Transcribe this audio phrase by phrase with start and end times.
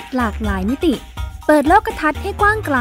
[0.00, 0.94] ศหลากหลายมิติ
[1.46, 2.78] เปิดโลกทัศน์ให้กว้างไกล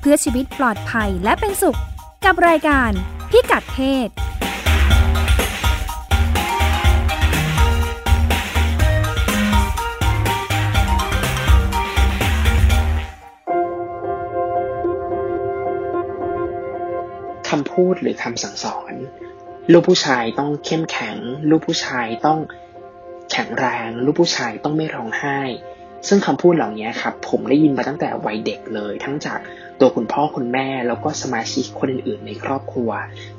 [0.00, 1.78] เพื่อชีวิตปลอดภัยและเป็นสุข
[2.24, 2.90] กับรายการ
[3.30, 4.08] พิกัดเพศ
[17.48, 18.92] คำพูดหรือคำสั่งสอน
[19.72, 21.16] ลูกผู้ชายต้องเข้มแข็ง
[21.50, 22.38] ลูกผู้ชายต้อง
[23.32, 25.40] แข็งแรง ลูกผู้ชายต้องไม่ร้องไห้
[26.08, 29.38] ซึ่งคำพูดเหล่านี้ครับผมได้ยินมาตั้งแต่วัยเด็กเลย ทั้งจาก
[29.80, 32.90] ตัวคุณพ่อคุณแม่แล้วก็สมาชิกคนอื่นๆในครอบครัว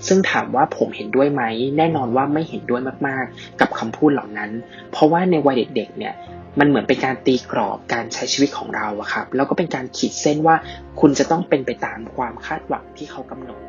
[0.07, 1.43] ซึ่งถามว่าผมเห็นด้วยไหม
[1.77, 4.51] แน่นอนว่าไม่เห็นด้วยมากๆ กับคำพูดเหล่านั้น
[4.91, 6.13] เพราะว่าในวัยเด็กๆเนี่ย
[6.59, 10.55] มันเหมือนเป็นการตีกรอบการใช้ชีวิตของเราอะครับ แล้วก็เป็นการขีดเส้นว่า
[10.99, 13.59] คุณจะต้องเป็นไปตามความคาดหวังที่เขากำหนด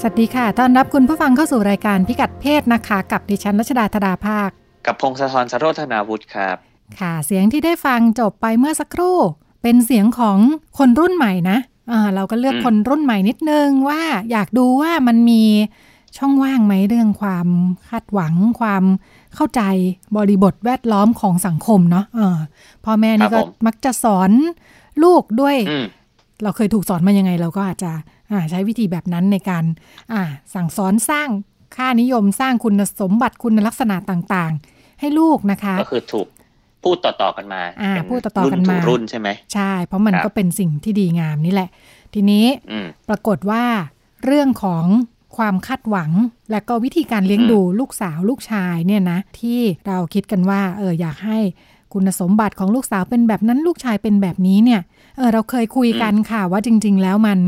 [0.00, 4.50] สวัสดีค่ะ ต้อนรับคุณผู้ฟังเข้าสู่รายการพิกัดเพศนะคะ กับดิฉันรัชดาธดาภาค
[4.86, 6.56] กับพงศธรสโรธนาวุฒิครับ
[7.00, 9.18] ค่ะ เสียงที่ได้ฟังจบไปเมื่อสักครู่
[9.62, 10.38] เป็นเสียงของ
[10.78, 11.58] คนรุ่นใหม่นะ
[11.92, 15.42] อ่าเราก็เลือกอืมคนรุ่นใหม่นิดนึงว่าอยากดูว่ามันมี
[16.16, 17.48] ช่องว่างไหมเรื่องความ
[17.88, 18.84] คาดหวังความ
[19.34, 19.62] เข้าใจ
[20.16, 22.38] บริบทแวดล้อมของสังคมเนาะเออ
[22.84, 24.30] พ่อแม่นี่ก็มักจะสอน
[25.02, 25.86] ลูกด้วยอืม
[26.42, 28.02] เราเคยถูกสอนมายังไง เราก็อาจจะอ่า
[28.50, 29.64] ใช้วิธีแบบนั้นในการ
[30.12, 30.22] อ่า
[30.54, 31.28] สั่งสอนสร้าง
[31.76, 36.26] ค่านิยมสร้างคุณสมบัติคุณลักษณะต่างๆ ให้ลูกนะคะ ก็คือถูก
[36.84, 41.68] พูดต่อๆกันมาอ่าเป็นพูดต่อๆกันมารุ่สู่รุ่นใช่ไหมใช่ เพราะมันครับก็เป็นสิ่งที่ดีงามนี่แหละ
[42.14, 43.64] ทีนี้อืมปรากฏว่า
[44.24, 44.86] เรื่องของ
[45.36, 46.10] ความคาดหวัง
[46.50, 51.38] และก็วิธีการเลี้ยงอืมดูลูกสาวลูกชายเนี่ยนะ ที่เราคิดกันว่า เอออยากให้
[51.92, 54.80] คุณสมบัติของลูกสาวเป็นแบบนั้นลูกชายเป็นแบบนี้เนี่ย
[55.16, 57.38] เออเราเคยคุยกันค่ะว่าจริง ๆ แล้วมัน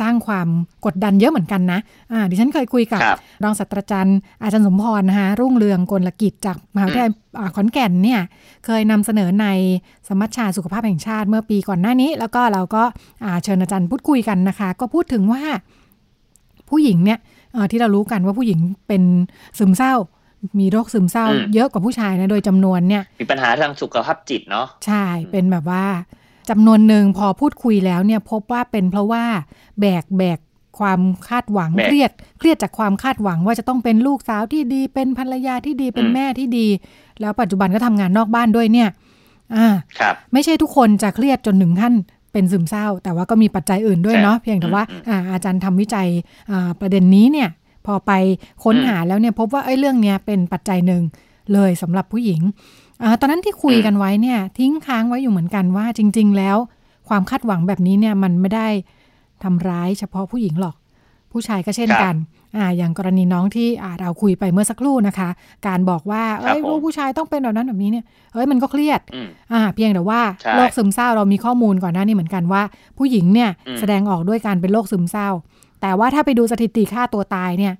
[0.00, 0.48] สร้างความ
[0.86, 1.80] กดดันเยอะเหมือนกันนะ
[2.12, 8.20] อ่าดิฉันเคยคุยกับครับรองศาสตราจารย์อาจารย์สมพรนะคะรุ่งเรืองกลกิจจากมหาวิทยาลัยอ่าขอนแก่นเนี่ย
[8.64, 9.46] เคยนำเสนอใน
[10.08, 12.82] สมัชชาสุขภาพแห่งชาติเมื่อปีก่อนหน้านี้ แล้วก็เราก็
[13.24, 15.42] อ่าเชิญอาจารย์พูดคุยกันนะคะ ก็พูดถึงว่า
[16.70, 17.18] ผู้หญิงเนี่ย
[17.52, 19.02] เอ่อที่เรารู้กันว่าผู้หญิงเป็น
[19.58, 19.94] ซึมเศร้า
[20.60, 25.84] มีโรคซึมเศร้าอืมเยอะกว่าผู้ชายนะ โดยจำนวนเนี่ย มีปัญหาทางสุขภาพจิตเนาะใช่ เป็นแบบว่า
[26.50, 29.24] จำนวนหนึ่งพอพูดคุยแล้วเนี่ยพบว่าเป็นเพราะว่า
[29.80, 30.38] แบกแบก
[30.78, 36.66] ความคาดหวังแบกเครียด เครียดจากความคาดหวังว่าจะต้องเป็นลูกสาวที่ดี เป็นภรรยาที่ดีเป็นอืมแม่ที่ดี
[37.20, 38.88] แล้วปัจจุบันก็ทำงานนอกบ้านด้วยเนี่ย
[39.56, 39.66] อ่า
[40.00, 41.94] ครับ ไม่ใช่ทุกคนจะเครียดจนถึงขั้น
[42.32, 46.08] เป็นซึมเศร้า แต่ว่าก็มีปัจจัยอื่นด้วยใช่เนาะเพียงแต่ว่าอืมอ่าอาจารย์ทำวิจัย
[46.50, 47.48] อ่าประเด็นนี้เนี่ย
[47.86, 48.12] พอไป
[48.62, 51.02] ค้นอืมหาแล้วเนี่ยพบว่าเอ้ยเรื่องเนี้ยเป็นปัจจัยหนึ่ง
[51.52, 52.85] เลยสำหรับผู้หญิงอา
[53.20, 56.56] ตอนนั้นที่คุยกันไว้เนี่ย ทิ้งค้างไว้อยู่เหมือนกันว่าจริง ๆ แล้ว
[57.08, 58.68] ความคาดหวังแบบนี้เนี่ยมันไม่ได้
[59.42, 60.76] ทำร้ายเฉพาะผู้หญิงหรอก
[61.32, 62.14] ผู้ชายก็เช่นกัน
[62.56, 65.28] อ่าอย่างกรณีน้องที่อ่าเราคุยไปเมื่อสักครู่นะคะ
[65.66, 72.62] การบอกว่าเอ้ยครับผมลูกผู้ชายต้องเป็นแบบนั้นแบบนี้เนี่ยเอ้ยมันก็เครียดอืมอ่าเพียงแต่ว่าใช่โรคซึมเศร้าเรามีข้อมูลก่อนหน้านี้เหมือนกันว่า
[72.98, 75.28] ผู้หญิงเนี่ยอืมแสดงออกด้วยการเป็นโรคซึมเศร้า
[75.80, 77.74] แต่ว่าถ้าไปดูสถิติฆ่าตัวตายเนี่ย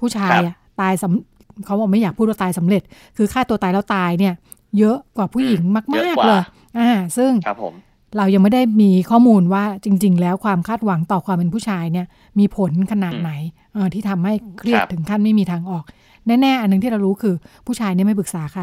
[0.00, 1.31] ผู้ชายอะตายสำ
[1.66, 2.82] เขาบอกไม่อยากพูดว่าตายสำเร็จ
[3.16, 4.34] คือฆ่าตัวตายแล้วตายเนี่ย
[4.78, 6.42] เยอะกว่าผู้หญิงมากเยอะๆกว่าเลย
[6.78, 7.74] อ่า ซึ่งครับผม
[8.16, 12.06] เรายังไม่ได้มีข้อมูลว่าจริง ๆ แล้วความคาดหวังต่อความเป็นผู้ชายเนี่ย
[12.38, 13.30] มีผลขนาดไหน
[13.72, 15.84] เออที่ทำให้เครียดครับถึงขั้นไม่มีทางออก
[16.26, 17.34] แน่ๆ อันหนึงที่เรารู้คือ
[17.66, 18.62] ผู้ชายเนี่ยไม่ปรึกษาใคร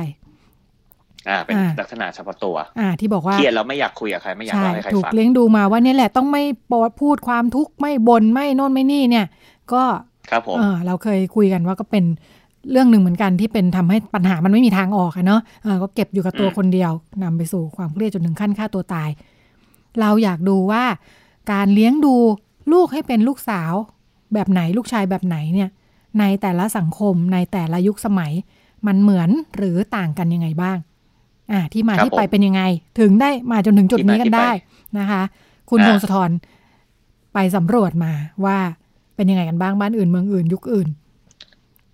[1.30, 9.26] อ่า เป็นอ่าลักษณะเฉพาะตัว อ่า ที่บอกว่าเครียดแล้วไม่อยากคุยกับใครไม่อยากใช่เล่าให้ใครถูกฟังเลี้ยงดูมาว่าเนี่ยแหละต้องไม่ปดพูดความทุกข์ไม่บน่นไม่โน่นไม่นี่เนี่ย
[9.74, 9.84] ก็
[10.32, 12.06] ครับผมเออเราเคยคุยกันว่าก็เป็น
[12.72, 16.92] เรื่องหนึ่งเหมือนกันที่เป็นทำให้ปัญหามันไม่มีทางออกอะเนาะเออก็เก็บอยู่กับตัวอืมคนเดียว
[17.24, 19.10] นำไปสู่ความเครียดจนถึงขั้นฆ่าตัวตาย
[20.00, 20.84] เราอยากดูว่า
[21.52, 22.16] การเลี้ยงดู
[22.72, 23.74] ลูกให้เป็นลูกสาว
[24.34, 25.70] แบบไหนลูกชายแบบไหนเนี่ย
[26.20, 28.32] ในแต่ละสังคมในแต่ละยุคสมัย
[28.88, 30.78] มันเหมือนหรือต่างกันยังไงบ้าง
[31.52, 32.62] อ่าที่มาครับที่ไปผมเป็นยังไง
[33.00, 34.52] ถึงได้มาจนถึงจุดนี้กันที่มาที่ไปได้
[34.98, 35.22] นะคะ
[35.70, 36.32] คุณพอ่างศธร
[37.34, 38.12] ไปสำรวจมา
[38.46, 38.58] ว่า
[39.16, 40.88] เป็นยังไงกันบ้างบ้านอื่นเมืองอื่น ยุคอื่น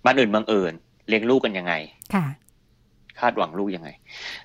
[0.06, 0.72] บ้านอื่นเมืองอื่น
[1.08, 1.74] เลี้ยงลูกกันยังไง
[2.14, 2.26] ค่ะ
[3.20, 3.88] คาดหวังลูกยังไง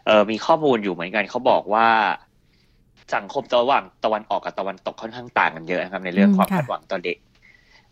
[0.06, 1.88] เออมีข้อมูลอยู่เหมือนกันเขาบอกว่า
[3.16, 7.18] สังคมตะวันตะวันออกกับตะวันตกค่อนข้างต่างกันเยอะนะครับ ในเรื่องอืมความค่ะคาดหวังต่อเด็ก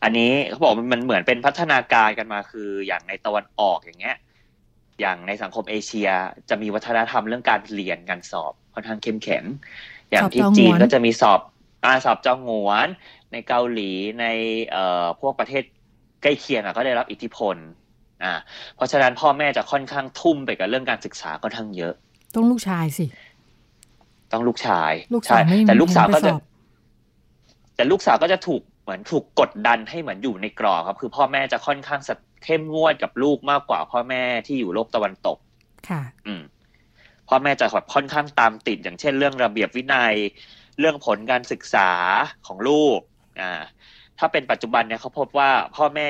[0.04, 4.18] อันนี้เขาบอกมันเหมือนเป็นพัฒนาการกันมาคือ อย่างในตะวันออกอย่างเงี้ย
[5.00, 6.10] อย่างในสังคมเอเชีย
[6.50, 9.44] จะมีวัฒนธรรมเรื่องการเรียนการสอบค่อนข้างเข้มแข็ง
[10.10, 11.40] อย่างที่สอบจองจีนหวนก็จะมีสอบ
[11.84, 12.88] อาสอบจองหงวน
[13.32, 14.26] ในเกาหลีใน
[14.72, 15.64] เอ่อพวกประเทศ
[16.22, 17.56] ใกล้เคียงอะก็ได้รับอิทธิพล
[18.24, 18.34] อ่า
[18.76, 21.94] เพราะฉะนั้นพ่อแม่จะค่อนข้างทุ่มไปกับเรื่องการศึกษาค่อนข้างเยอะ
[22.36, 23.06] ต้องลูกชายสิ
[24.32, 26.42] ต้องลูกชายลูกสาวใช่ไม่แต่ลูกสาวก็ไปสจะอบ
[27.76, 32.02] แต่ลูกสาวก็จะถูกเหมือนถูกกดดันให้เหมือนอยู่ในกรอบครับ คือพ่อแม่จะค่อนข้าง
[32.44, 35.38] เข้มงวดกับลูกมากกว่าพ่อแม่ที่อยู่โลกตะวันตก
[35.90, 36.42] ค่ะ อืม
[37.28, 40.16] พ่อแม่จะแบบค่อนข้างตามติดอย่างเช่น เรื่องระเบียบวินัย
[40.80, 41.90] เรื่องผลการศึกษา
[42.48, 43.00] ของลูก
[43.42, 43.62] อ่า
[44.20, 46.06] ถ้าเป็นปัจจุบันเนี่ยเขาพบว่าพ่อแม่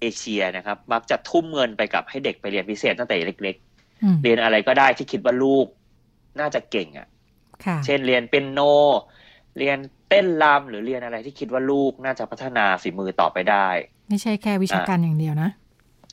[0.00, 3.56] เอเชียนะครับ มักจะทุ่มเงินไปกับให้เด็กไปเรียนพิเศษตั้งแต่เล็ก
[4.04, 5.66] อืมๆเรียนอะไรก็ได้ที่คิดว่าลูก
[6.40, 7.08] น่าจะเก่งอะ
[7.64, 8.60] ค่ะ เช่นเรียนเปียโน
[9.58, 9.78] เรียน
[10.08, 13.68] เต้นรำหรือเรียนอะไรที่คิดว่าลูกน่าจะพัฒนาฝีมือต่อไปได้
[14.08, 15.50] ไม่ใช่แค่วิชาการอย่างเดียวนะ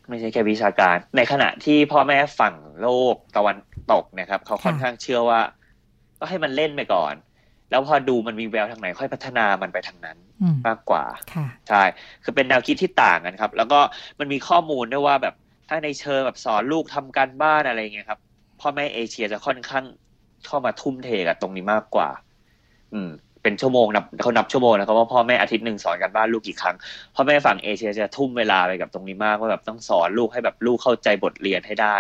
[0.10, 3.58] ไม่ใช่แค่วิชาการ ในขณะที่พ่อแม่ฝั่งโลกตะวัน
[3.92, 5.42] ตกนะครับ เขาค่อนข้างเชื่อว่า
[6.20, 7.14] ก็ให้มันเล่นไปก่อน
[7.72, 11.04] แล้วพอดูมันมีแววทางไหนค่อยพัฒนามันไปทางนั้นอืมมากกว่า
[11.34, 11.84] ค่ะใช่
[12.24, 13.80] คือเป็นแนวคิดที่ต่างกันครับ แล้วก็
[14.20, 15.36] มันมีข้อมูลด้วยว่าแบบ
[15.68, 18.20] ถ้าในเชิงแบบสอนลูกทำการบ้านอะไรเงี้ยครับ
[18.62, 19.86] พ่อแม่เอเชียจะค่อนข้าง
[20.48, 22.10] เข้ามาทุ่มเทกับตรงนี้มากกว่า
[22.94, 23.10] อืม
[23.44, 26.76] เป็นชั่วโมงนับเขานับชั่วโมงนะครับว่าพ่อแม่อาทิตย์หนึ่งสอนการบ้านลูกกี่ครั้ง
[27.16, 31.98] พ่อแม่ฝั่งเอเชียจะทุ่มเวลาไปกับตรงนี้มากว่าแบบต้องสอนลูกให้แบบลูกเข้าใจบทเรียนให้ได้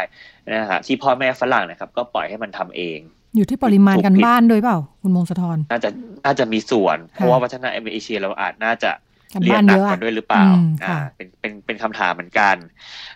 [0.49, 2.99] นะฮะที่พ่อแม่ฝรั่งนะครับ ก็ปล่อยให้มันทำเอง
[3.35, 5.89] อยู่ที่ปริมาณกันบ้านด้วยเปล่า คุณมงคลธรน่าจะ
[6.25, 8.91] น่าจะมีส่วน เพราะค่ะว่าวัฒนธรรมเอเชียเราอาจน่าจะ
[9.33, 12.55] กันเรียบ้านนหนัเยกอะกอะว่าด้วยหรือเปล่าอืมอ่าค่ะเป็นเป็นเป็นคำถามเหมือนกัน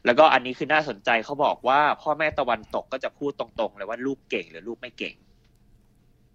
[0.06, 5.16] แล้วก็อันนี้คือน่าสนใจเขาบอกว่า พ่อแม่ตะวันตกก็จะพูดตรงๆเลยว่าลูกเก่งหรือลูกไม่เก่ง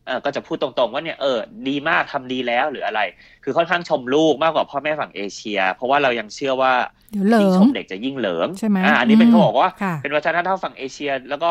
[0.07, 1.39] เออก็จะพูดตรงๆว่าเนี่ยเออ
[1.69, 3.01] ดีมากทำดีแล้วหรืออะไร
[3.45, 6.73] คือค่อนข้างชมลูกมากกว่าพ่อแม่ฝั่งเอเชีย เพราะว่าเรายังเชื่อว่า
[7.13, 11.51] เดี๋ยวเหลิยิ่งงชมเด็กจะยิ่งเหลิมใช่ไหมอ่าอันนี้เป็นอืมเขาบอกว่าค่ะเป็นวัฒนธรรมฝั่งเอเชีย แล้วก็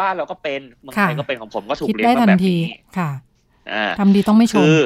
[0.00, 3.10] บ้านเราก็เป็นเมืองไทยค่ะก็เป็นของผมก็ถูกคิดเลี้ยได้งมาทันแบบทีนี้ค่ะ
[3.72, 4.78] อ่าทำดีต้องไม่ชมคือ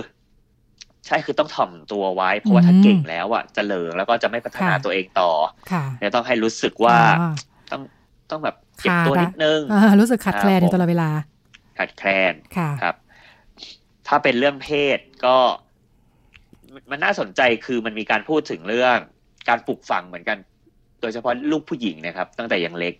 [1.06, 5.30] ใช่คือต้องถ่อมตัวไว้ เพราะว่าถ้าอืมเก่งแล้วอะจะเหลิงแล้วก็จะไม่พัฒนาค่ะตัวเองต่อ
[5.72, 7.32] ค่ะเนี่ยต้องให้รู้สึกว่าอ่า
[7.72, 7.82] ต้อง
[8.30, 11.10] ต้องแบบเก็บขาดตัวอะนิดนึงอ่ารู้สึกขาดแคลนครับอยู่ตลอดเวลา
[11.78, 12.96] ขาดแคลนค่ะครับ
[14.08, 15.36] ถ้าเป็นเรื่องเพศก็
[16.90, 18.98] มันน่าสนใจคือมันมีการพูดถึงเรื่อง
[19.48, 22.94] การปลูกฝังเหมือนกันโดยเฉพาะลูกผู้หญิงนะครับ ตั้งแต่ยังเล็ก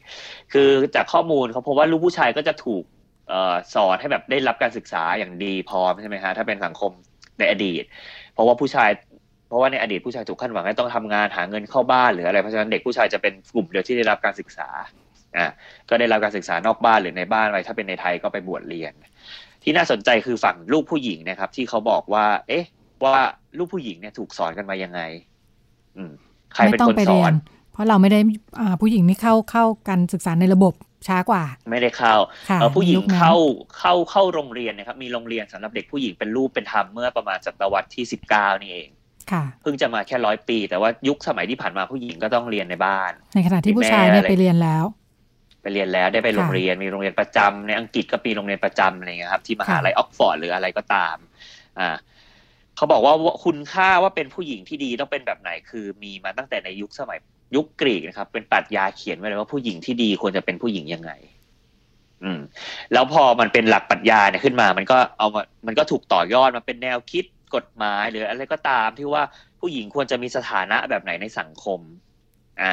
[0.52, 2.84] คือจากข้อมูลเขาพบว่าลูกผู้ชายก็จะถูก
[3.32, 6.92] ออสอนให้แบบได้รับการศึกษาอย่างดีพร้อมใช่ไหมฮะถ้าเป็นสังคม
[7.38, 7.84] ในอดีต
[8.34, 8.90] เพราะว่าผู้ชาย
[9.48, 14.68] เพราะว่าในอดีตผู้ชายถูกคาดหวังให้ต้องทำงานหาเงินเข้าบ้านหรืออะไรเพราะฉะนั้นเด็กผู้ชายจะเป็นกลุ่มเดียวที่ได้รับการศึกษา
[15.36, 15.46] อ่า
[15.88, 18.92] ก็ได้รับการศึกษานอกบ้านหรือในบ้านไปถ้าเป็นในไทยก็ไปบวชเรียน
[19.62, 22.64] ที่น่าสนใจคือฝั่งลูกผู้หญิงนะครับ ที่เขาบอกว่า เอ๊ะ
[23.04, 23.16] ว่า
[23.58, 25.00] ลูกผู้หญิงเนี่ยถูกสอนกันมายังไง
[25.96, 26.12] อืม
[26.54, 27.32] ใครเป็นคนสอน
[27.74, 28.20] เพราะเราไม่ได้
[28.60, 30.74] อ่าผู้หญิงนี่เข้าเข้ากันศึกษาในระบบ
[31.06, 32.14] ช้ากว่า ไม่ได้เข้า
[32.48, 33.34] ค่ะเออผู้หญิงยุคนั้นเข้า
[33.78, 38.88] เข้าเข้าโรงเรียนนะครับ มีโรงเรียนสำหรับเด็กผู้หญิงเป็นรูปเป็นธรรมเมื่อประมาณศตวรรษที่สิบเก้านี่เอง
[39.32, 44.84] ค่ะเพิ่งจะมาแค่ร้อยปี แต่ว่ายุคสมัยที่ผ่านมาผู้หญิงก็ต้องเรียนในบ้าน ในขณะที่ผู้ชายเนี่ยแม่อะไรไปเรียนแล้ว
[45.62, 51.16] ไปเรียนแล้วได้ไปค่ะโรงเรียนมีโรงเรียนประจำในอังกฤษก็มีโรงเรียนประจำอะไรเงี้ยครับที่มหาลัยออกฟอร์ดหรืออะไรก็ตาม
[51.78, 51.96] อ่า
[52.76, 57.18] เขาบอกว่าคุณค่าว่าเป็นผู้หญิงที่ดีต้องเป็นแบบไหนคือมีมาตั้งแต่ในยุคสมัย
[57.54, 61.12] ยุคกรีกนะครับ เป็นปรัชญาเขียนไว้เลยว่าผู้หญิงที่ดีควรจะเป็นผู้หญิงยังไง
[62.22, 62.40] อืม
[62.92, 67.24] แล้วพอมันเป็นหลักปรัชญาเนี่ยขึ้นมา มันก็เอามามันก็ถูกต่อยอดมาเป็นแนวคิด
[67.54, 69.22] กฎหมายหรืออะไรก็ตามที่ว่า
[69.60, 71.80] ผู้หญิงควรจะมีสถานะแบบไหนในสังคม
[72.62, 72.72] อ่า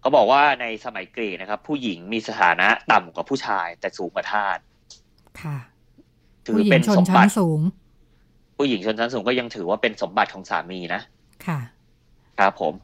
[0.00, 4.58] เขาบอกว่าในสมัยกรีกนะครับ ผู้หญิงมีสถานะต่ำกว่าผู้ชาย แต่สูงกว่าทาส
[5.42, 5.56] ค่ะ
[6.46, 7.60] ถืผู้อหญิเป็งนชนสมชั้บันติสูง
[8.58, 11.00] ผู้หญิงชนชั้นสูงก็ยังถือว่าเป็นสมบัติของสามีนะ
[11.46, 11.58] ค่ะ
[12.38, 12.74] ครับผม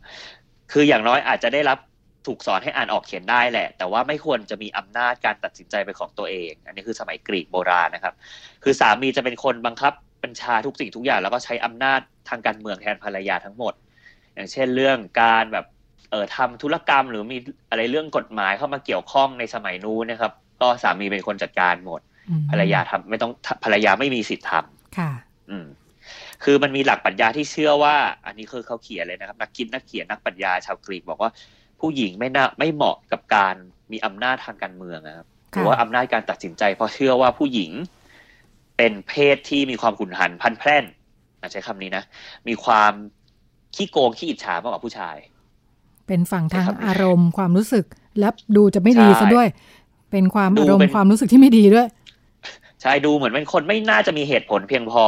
[0.73, 1.79] คืออย่างน้อยอาจจะได้รับ
[2.27, 8.15] ถูกสอนให้อ่านออกเขียนได้แหละ แต่ว่าไม่ควรจะมีอำนาจการตัดสินใจเป็นของตัวเอง อันนี้คือสมัยกรีกโบราณนะครับ
[8.65, 13.75] คือสามีจะเป็นคนบังคับบัญชาทุกสิ่งทุกอย่าง แล้วก็ใช้อำนาจทางการเมืองแทนภรรยาทั้งหมด
[14.35, 15.67] อย่างเช่นเรื่องการแบบ
[16.11, 17.39] เอ่อทำธุรกรรมหรือมี
[17.71, 23.33] อะไรเรื่องกฎหมายเข้ามาเกี่ยวข้องในสมัยนู้นนะครับ ก็สามีเป็นคนจัดการหมดอืมภรรยาทำไม่ต้อง
[23.65, 25.11] ภรรยาไม่มีสิทธิ์ทำค่ะ
[25.51, 25.67] อืม
[26.45, 31.31] คือมันมีหลักปรัชญาที่เชื่อว่า อันนี้คือเขาเขียนเลยนะครับ นักคิดนักเขียนนักปรัชญาชาวกรีกบอกว่า
[31.81, 33.55] ผู้หญิงไม่น่าไม่เหมาะกับการ
[33.93, 37.71] มีอำนาจทางการเมืองนะครับหรือว่าอำนาจการตัดสินใจ เพราะเชื่อว่าผู้หญิง
[38.77, 40.85] เป็นเพศที่มีความขุนหันพลันแพร่น
[41.41, 42.05] อะใช้คำนี้นะ
[42.49, 42.93] มีความ
[43.75, 45.17] ขี้โกงขี้อิจฉามากกว่าผู้ชาย
[46.07, 47.85] เป็นฝั่งทางใช่ครับอารมณ์ความรู้สึก
[48.19, 49.49] และดูจะไม่ดีใช่ซะด้วย
[50.11, 51.87] เป็นความดูอารมเป็ณ์นความรู้สึกที่ไม่ดีด้วย
[52.83, 55.05] ใช่ดูเหมือนเป็นคนไม่น่าจะมีเหตุผลเพียงพอ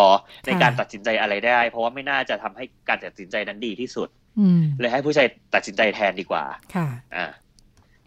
[0.46, 4.08] ในค่ะการตัดสินใจอะไรได้ เพราะว่าไม่น่าจะทำให้การตัดสินใจนั้นดีที่สุด
[4.40, 7.26] อืมเลยให้ผู้ชายตัดสินใจแทนดีกว่า ค่ะ อ่า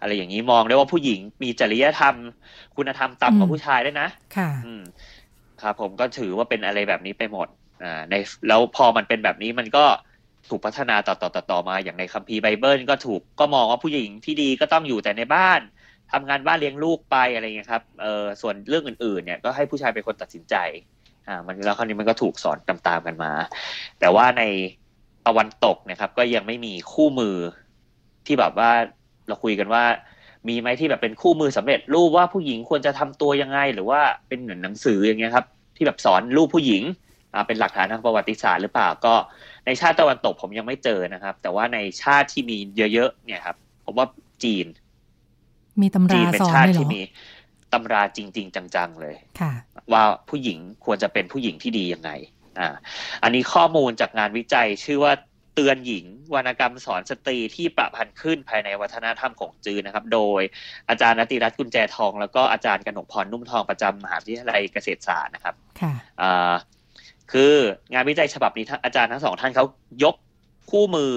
[0.01, 2.15] อะไรอย่างนี้มองได้ว่าผู้หญิงมีจริยธรรม
[2.77, 4.83] คุณธรรมต่ำกว่าอืมผู้ชายด้วยนะ ค่ะ อืม
[5.61, 7.47] ครับผมก็ถือว่าเป็นอะไรแบบนี้ไปหมด
[7.83, 8.15] อ่า ใน
[8.47, 9.85] แล้วพอมันเป็นแบบนี้มันก็
[10.49, 15.59] ถูกพัฒนาต่อต่อต่อต่อมาอย่างในคัมภีร์ไบเบิลก็ถูกก็มองว่าผู้หญิงที่ดีก็ต้องอยู่แต่ในบ้าน
[16.13, 20.55] ทำงานบ้านเลี้ยงลูกไปอะไรเงี้ยครับเออส่วนเรื่องอื่นๆเนี่ยก็ให้ผู้ชายเป็นคนตัดสินใจ
[21.27, 23.31] อ่ามันแล้วคราวนี้มันก็ถูกสอนตามๆกันมา
[23.99, 24.43] แต่ว่าใน
[25.27, 27.35] ตะวันตกนะครับ ก็ยังไม่มีคู่มือ
[28.25, 28.71] ที่แบบว่า
[29.27, 29.83] เราคุยกันว่า
[30.47, 36.83] มีไหมที่แบบเป็นคู่มือสำเร็จรูปว่าผู้หญิงควรจะทำตัวยังไง หรือว่าเป็นเหมือนหนังสืออย่างเงี้ยครับ ที่แบบสอนรูปผู้หญิง
[37.33, 39.13] อ่าเป็นหลักฐานทางประวัติศาสตร์หรือเปล่าก็
[39.65, 42.57] ในชาติตะวันตกผมยังไม่เจอนะครับ แต่ว่าในชาติที่มี
[42.93, 44.07] เยอะๆเนี่ยครับผมว่า
[44.43, 44.65] จีน
[45.81, 47.01] มีตำราสอนเลยเหรอที่มี
[47.73, 49.51] ตำราจริง ๆ จังๆเลยค่ะ
[49.93, 52.11] ว่าผู้หญิงควรจะเป็นผู้หญิงที่ดียังไง
[52.59, 52.69] อ่า
[53.23, 55.13] อันนี้ข้อมูลจากงานวิจัยชื่อว่า
[55.55, 60.41] เตือนหญิงวรรณกรรมสอนสตรีที่ประพันธ์ขึ้นภายในวัฒนธรรมของจืนนะครับ โดย
[60.89, 66.53] อาจารย์นติรัตน์กุญแจทอง แล้วก็อาจารย์กนกพรนุ่มทองประจำมหาวิทยาลัยเกษตรศาสตร์นะครับค่ะอ่า
[67.31, 67.53] คือ
[67.93, 69.65] งานวิจัยฉบับนี้อาจารย์ทั้งสองท่านเขา
[70.03, 70.15] ยก
[70.71, 71.13] คู่มือ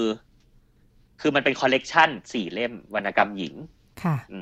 [1.20, 3.54] คือมันเป็นคอลเลกชันสี่เล่มวรรณกรรมหญิง
[4.06, 4.38] ค่ะอื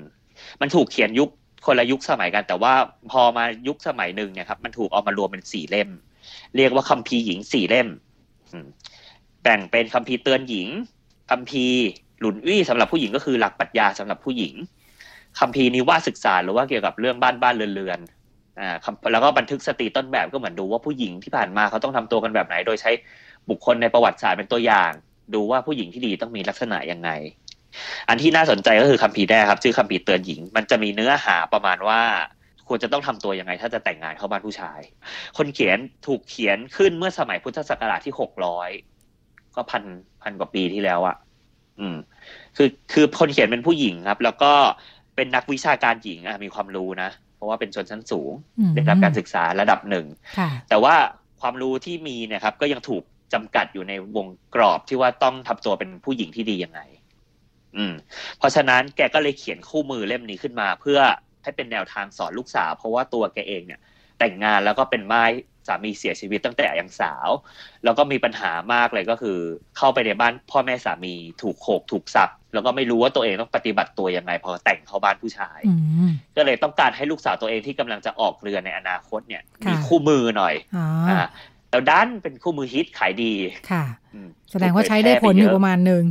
[0.60, 1.28] มันถูกเขียนยุค
[1.66, 2.72] คนละยุคสมัยกัน แต่ว่า
[3.10, 5.88] พอมายุคสมัยหนึ่งเนี่ยครับมันถูกเอามารวมเป็นสี่เล่ม
[6.56, 7.88] เรียกว่าคัมภีร์หญิงสี่เล่ม
[9.42, 10.68] แบ่งเป็นคัมภีร์เตือนหญิง
[11.30, 11.78] คัมภีร์
[12.20, 14.54] หลุนอี้สำหรับผู้หญิงก็คือหลักปรัชญาสำหรับผู้หญิง
[15.38, 17.98] คัมภีร์นิวาศึกษาหรือว่าเกี่ยวกับเรื่องบ้านบ้านเรือนเรือน
[18.60, 18.76] อ่า
[19.12, 22.90] แล้วก็บันทึกสติต้นแบบก็เหมือนดูว่าผู้หญิงที่ผ่านมาเขาต้องทำตัวกันแบบไหน โดยใช้
[23.50, 24.92] บุคคลในประวัติศาสตร์เป็นตัวอย่าง
[25.34, 27.10] ดูว่าผู้หญิงที่ดีต้องมีลักษณะยังไง
[28.08, 32.00] อันที่น่าสนใจก็คือคัมภีร์แรกครับ ชื่อคัมภีร์เตือนหญิง มันจะมีเนื้อหาประมาณว่า
[32.68, 34.80] ควรจะต้องทำตัวยังไงถ้าจะแต่งงานเข้าบ้านผู้ชาย
[35.36, 38.70] คนเขียนถูกเขียนขึ้นเมื่อสมัยพุทธศักราชที่หกร้อย
[39.54, 39.84] ก็พัน
[40.22, 41.16] พันกว่าปีที่แล้วอะ่ะ
[41.80, 41.96] อืม
[42.56, 44.52] คือคือคนเขียนเป็นผู้หญิงครับ แล้วก็
[45.16, 47.10] เป็นนักวิชาการหญิงอะมีความรู้นะ
[47.44, 48.32] ราะว่าเป็นชนชั้นสูง
[48.74, 50.06] ได้รับการศึกษาระดับหนึ่ง
[50.68, 50.94] แต่ว่า
[51.40, 53.02] ความรู้ที่มีเนี่ยครับ ก็ยังถูก
[53.32, 56.80] จำกัดอยู่ในวงกรอบที่ว่าต้องทำตัวเป็นผู้หญิงที่ดียังไง
[57.76, 57.94] อืม
[58.38, 61.00] เพราะฉะนั้นแกก็เลยเขียนคู่มือเล่มนี้ขึ้นมา เพื่อ
[61.42, 63.80] ให้เป็นแนวทางสอนลูกสาว เพราะว่าตัวแกเองเนี่ย
[64.18, 65.24] แต่งงานแล้วก็เป็นไม้
[65.68, 67.28] สามีเสียชีวิตตั้งแต่ยังสาว
[67.84, 69.38] แล้วก็มีปัญหามากเลยก็คือ
[69.76, 75.60] เข้าไปในบ้านพ่อแม่สามีถูกโขกถูกสับแล้วก็ไม่รู้ว่าตัวเองต้องปฏิบัติตัวยังไงพอแต่งเข้าบ้านผู้ชาย
[76.36, 80.54] ก็เลยต้องการให้ลูกสาวตัวเองที่กำลังจะออกเรือในอนาคตเนี่ย มีคู่มือหน่อย
[81.10, 81.24] อ่า
[81.70, 83.32] แล้วด้านเป็นคู่มือฮิตขายดี
[83.70, 83.84] ค่ะ
[84.50, 86.04] แสดงว่าใช้ได้ผลอยู่ประมาณหนึ่ง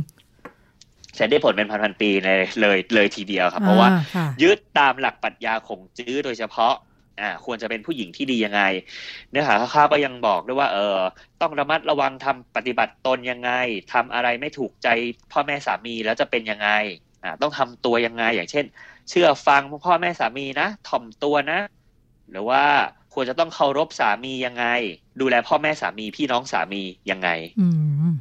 [1.16, 3.88] ใช้ได้ผลเป็นพันๆปีเลยเลยเลยทีเดียวครับ เพราะว่า
[4.42, 6.74] ยึดตามหลักปรัชญาของจื้อโดยเฉพาะ
[7.20, 8.62] อ่าควรจะเป็นผู้หญิงที่ดียังไง
[9.30, 10.96] เนื้อหาข้าวก็ยังบอกด้วยว่า เออ
[11.40, 13.50] ต้องระมัดระวังทำปฏิบัติตนยังไง
[13.92, 14.88] ทำอะไรไม่ถูกใจ
[15.32, 16.70] พ่อแม่สามีแล้วจะเป็นยังไง
[17.22, 18.64] อ่าต้องทำตัวยังไง อย่างเช่น
[19.10, 21.60] เชื่อฟังพ่อแม่สามีนะถ่อมตัวนะ
[22.30, 22.64] หรือว่า
[23.14, 24.66] ควรจะต้องเคารพสามียังไง
[25.20, 27.28] ดูแลพ่อแม่สามีพี่น้องสามียังไง
[27.60, 27.68] อื
[28.10, 28.14] ม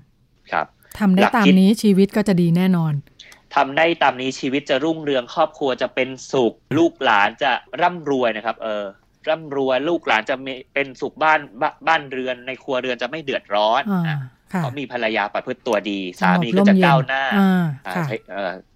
[0.52, 0.68] ครับ
[1.00, 2.94] ทำได้ตามนี้ชีวิตก็จะดีแน่นอน
[3.56, 8.86] ทำได้ตามนี้ชีวิตจะรุ่งเรืองครอบครัวจะเป็นสุข ลูกหลานจะร่ำรวยนะครับ เออ
[9.30, 10.36] ร่ำรวยลูกหลานจะ
[10.74, 11.40] เป็นสุขบ้าน
[11.88, 13.82] บ้านเรือนในครัวเรือนจะไม่เดือดร้อน
[14.60, 17.24] เขามีภรรยาประพฤติตัวดี สามีก็จะก้าวหน้า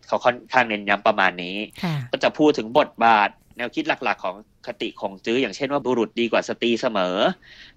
[0.08, 1.58] เขาค่อนข้างเน้นย้ำประมาณนี้
[2.12, 4.36] ก็จะพูดถึงบทบาท แนวคิดหลักๆ ของ
[4.68, 7.16] คติของจื้ออย่างเช่นว่าบุรุษดีกว่าสตรีเสมอ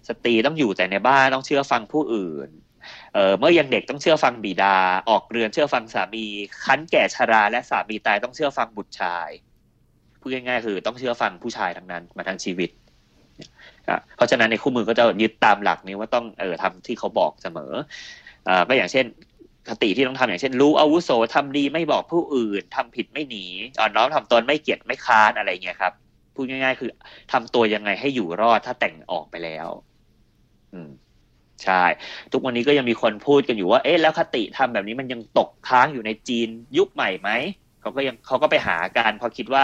[0.08, 2.48] สตรีต้องอยู่แต่ในบ้านต้องเชื่อฟังผู้อื่น
[3.14, 4.76] เเมื่อยังเด็กต้องเชื่อฟังบิดา
[5.10, 6.24] ออกเรือนเชื่อฟังสามี
[6.64, 9.30] คั้นแก่ชราและสามีตายต้องเชื่อฟังบุตรชาย
[10.20, 12.70] พูดง่ายๆคือต้องเชื่อฟังผู้ชายทั้งนั้นมาทั้งชีวิต
[14.16, 17.72] เพราะฉะนั้นในคู่มือก็จะยึดตามหลักนี้ว่าต้องเออทำที่เขาบอกเสมอ
[18.48, 19.06] อ่าก็อย่างเช่น
[19.68, 23.44] คติที่ต้องทำอย่างเช่น รู้อาวุโสทำดีไม่บอกผู้อื่นทำผิดไม่หนี
[23.78, 25.92] อ่อนน้อมทำตนไม่เกียจไม่ค้านอะไรเงี้ยครับ
[26.34, 26.90] พูดง่าย ๆ คือ
[27.32, 29.68] ทำตัวยังไงให้อยู่รอดถ้าแต่งออกไปแล้ว
[30.72, 30.90] อืม
[31.64, 31.84] ใช่
[32.32, 36.48] ทุกวันนี้ก็ยังมีคนพูดกันอยู่ว่าเอ๊ะแล้วคติทำแบบนี้มันยังตกค้างอยู่ในจีน
[36.78, 37.30] ยุคใหม่ไหม
[37.80, 39.62] เขาก็ยังเขาก็ไปหากันเพราะคิดว่า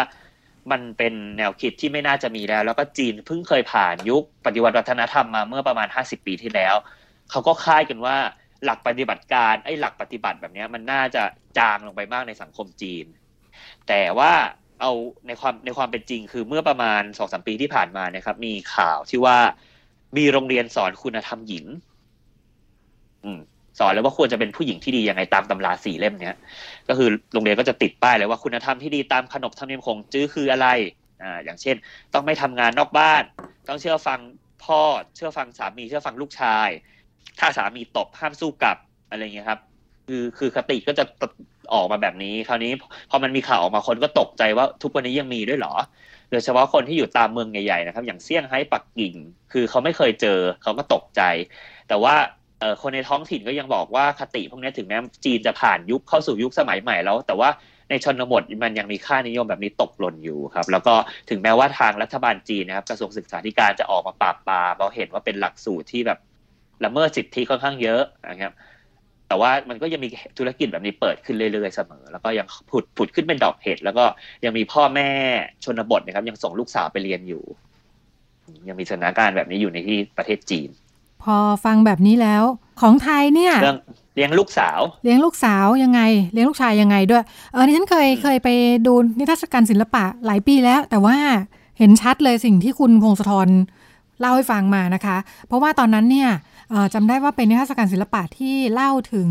[0.70, 6.74] มันเป็นแนวคิดที่ไม่น่าจะมีแล้ว แล้วก็จีนเพิ่งเคยผ่านยุคปฏิวัติวัฒนธรรมมาเมื่อประมาณห้าสิบปีที่แล้ว
[7.30, 8.16] เขาก็คาดกันว่า
[8.64, 11.22] หลักปฏิบัติการไอ้หลักปฏิบัติแบบนี้มันน่าจะ
[11.58, 13.06] จางลงไปมากในสังคมจีน
[13.88, 14.32] แต่ว่า
[14.80, 14.92] เอา
[15.26, 19.38] ในความในความเป็นจริงคือเมื่อประมาณสองสามปีที่ผ่านมานะครับ มีข่าวที่ว่า
[20.16, 21.64] มีโรงเรียนสอนคุณธรรมหญิง
[23.24, 23.40] อืม
[23.78, 26.38] สอนแล้วว่าควรจะเป็นผู้หญิงที่ดียังไงตามตำราสี่เล่มเนี้ย
[26.88, 30.68] ก็คือโรงเรียนก็จะติดป้ายเลยว่าคุณธรรมที่ดีตามขนบธรรมเนียมของจื้อคืออะไร
[31.22, 31.76] อ่า อย่างเช่น
[32.14, 33.22] ต้องไม่ทำงานนอกบ้าน
[33.68, 34.20] ต้องเชื่อฟัง
[34.64, 34.80] พ่อ
[35.16, 36.68] เชื่อฟังสามี เชื่อฟังลูกชาย
[37.38, 38.78] ถ้าสามีตบห้ามสู้กลับ
[39.10, 39.60] อะไรเงี้ยครับ
[40.06, 41.04] คือคือคติก็จะ
[41.72, 42.72] ออกมาแบบนี้ คราวนี้
[43.10, 45.74] พอมันมีข่าวออกมาคนก็ตกใจว่าทุกวันนี้ยังมีด้วยเหรอ
[46.30, 49.14] โดยเฉพาะคนที่อยู่ตามเมืองใหญ่ๆนะครับ อย่างเซี่ยงไฮ้ปักกิ่ง
[49.52, 51.22] คือเขาไม่เคยเจอเขาก็ตกใจ
[51.88, 52.14] แต่ว่า
[52.82, 57.48] คนในท้องถิ่นก็ยังบอกว่าคติพวกนี้ถึงแม้จีนจะผ่านยุคเข้าสู่ยุคสมัยใหม่แล้ว แต่ว่า
[57.90, 60.94] ในชนบทมันยังมีค่านิยมแบบนี้ตกหล่นอยู่ครับ แล้วก็
[61.30, 66.18] ถึงแม้ว่าทางรัฐบาลจีนนะครับกระทรวงศึกษาธิการจะออกมาปราบปรามเราเห็นว่าเป็นหลักสูตรที่แบบ
[66.84, 68.52] ละเมิดสิทธิค่อนข้างเยอะนะครับ
[69.28, 74.04] แต่ว่ามันก็ยังมีธุรกิจแบบนี้เปิดขึ้นเรื่อยๆเสมอ แล้วก็ยังผุดผุดขึ้นเป็นดอกเห็ดแล้วก็
[74.44, 75.08] ยังมีพ่อแม่
[75.64, 77.42] ชนบทนะครับ ยังส่งลูกสาวไปเรียนอยู่
[78.68, 80.68] ยังมีสถานการณ์แบบนี้อยู่ในที่ประเทศจีน
[81.22, 82.44] พอฟังแบบนี้แล้ว
[82.80, 83.78] ของไทยเนี่ยเรื่อง
[84.14, 86.00] เลี้ยงลูกสาว เลี้ยงลูกสาวยังไง
[86.32, 88.48] เลี้ยงลูกชายยังไงด้วยเออดิฉันเคยเคยไป
[88.86, 91.16] ดูนิทรรศการศิลปะหลายปีแล้ว แต่ว่า
[91.78, 93.48] เห็นชัดเลยสิ่งที่คุณพงศธร
[94.20, 95.16] เล่าให้ฟังมานะคะ
[95.46, 96.55] เพราะว่าตอนนั้นเนี่ยเอ่อ
[96.94, 99.28] จำได้ว่าเป็นนิทรรศการศิลปะที่เล่าถึง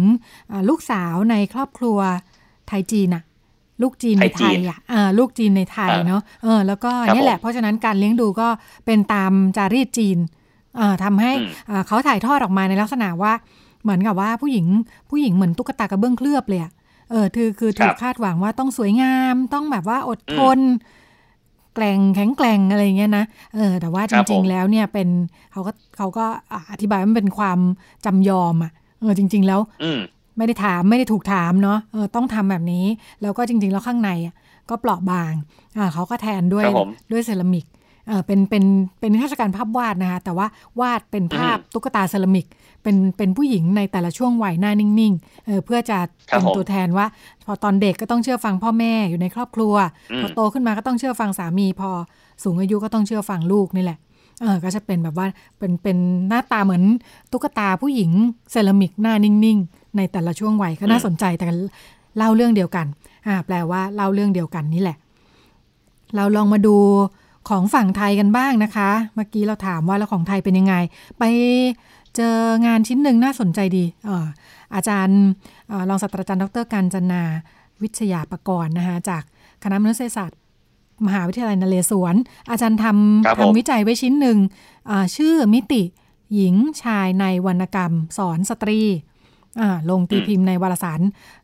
[0.50, 1.98] เอ่อลูกสาวในครอบครัว
[2.68, 3.24] ไทยจีนอะ
[3.82, 8.48] ลูกจีนในไทไทยจียนอะเออลูกจีนในไทยอ่าเนาะเออแล้วก็ครับเนี่ยแหละผมเพราะฉะนั้นการเลี้ยงดูก็
[8.86, 10.18] เป็นตามจารีตจีน
[10.78, 13.34] เอ่อทำให้อืมเอ่อเขาถ่ายทอดออกมาในลักษณะว่า
[13.84, 14.66] เหมือนกับว่าผู้หญิง
[15.10, 16.72] ผู้หญิงเหมือนตุ๊กตากระเบื้องเคลือบเลยอะ
[17.12, 20.60] เออคือคือถูครักบคาดหวังว่าต้องสวยงาม ต้องแบบว่าอดทน
[21.76, 25.08] แกล่งแข็งแกร่งอะไรอย่างเงี้ยนะเออแต่ว่าคจรับผริงมๆแล้วเนี่ยเป็น
[25.52, 27.60] เขาก็เขาก็อะอธิบายว่ามันเป็นความ
[28.06, 30.00] จำยอมอะเออจริง ๆ แล้วอืม
[30.38, 32.86] ไม่ได้ถามไม่ได้ถูกถามเนาะเออต้องทำแบบนี้
[33.22, 34.36] แล้วก็จริง ๆ แล้วข้างในอะ
[34.70, 35.34] ก็เปราะบาง
[35.78, 37.66] อ่าเขาก็แทนด้วยครับผมด้วยเซรามิก
[38.08, 38.64] เออเป็นเป็น
[39.00, 40.48] เป็นนิทรรศการภาพวาดนะคะแต่ว่า
[40.80, 42.46] วาดเป็นภาพอืมตุ๊กตาเซรามิก
[42.84, 45.98] เป็นเป็นผู้หญิงในแต่ละช่วงวัยหน้านิ่งๆเออเพื่อจะ
[46.30, 47.06] ครับเป็นผมตัวแทนว่า
[47.46, 49.74] พอตอนเด็กก็ต้องเชื่อฟังพ่อแม่อยู่ในครอบครัว
[50.12, 51.90] อืมพอโตขึ้นมาก็ต้องเชื่อฟังสามี พอ
[52.44, 53.98] สูงอายุก็ต้องเชื่อฟังลูกนี่แหละ
[54.42, 55.98] เออก็จะเป็นแบบว่าเป็นเป็น
[56.30, 56.84] หน้าตาเหมือน
[57.32, 58.12] ตุ๊กตาผู้หญิง
[58.52, 61.46] เซรามิกหน้านิ่งๆ ในแต่ละช่วงวัยก็น่าสนใจแต่
[62.18, 62.86] เล่าเรื่องเดียวกัน
[63.28, 64.98] อ่าแปลว่าเล่าเรื่องเดียวกันนี่แหละ
[66.16, 66.76] เราลองมาดู
[67.50, 70.76] ของฝั่งไทยกันบ้างนะคะ เมื่อกี้เราถามว่าแล้วของไทยเป็นยังไง
[71.20, 71.24] ไป
[72.16, 74.28] เจองานชิ้นหนึ่งน่าสนใจดีเอ่อ
[74.76, 75.20] อาจารย์
[75.68, 77.24] เอ่อรองศาสตราจารย์ดรการจนา
[77.84, 79.24] วิทยาประกรณ์นะคะจาก
[79.64, 80.38] คณะมนุษยศาสตร์
[81.08, 82.16] มหาวิทยาลัยนเรศวร
[82.52, 82.86] อาจารย์ท
[83.26, 84.38] ครับำผมทำวิจัยไว้ชิ้นหนึ่ง
[84.90, 85.82] อ่าชื่อมิติ
[86.34, 88.82] หญิงชายในวรรณกรรม สอนสตรี
[89.62, 91.02] อ่าลงตีพิมพ์ในวารสาร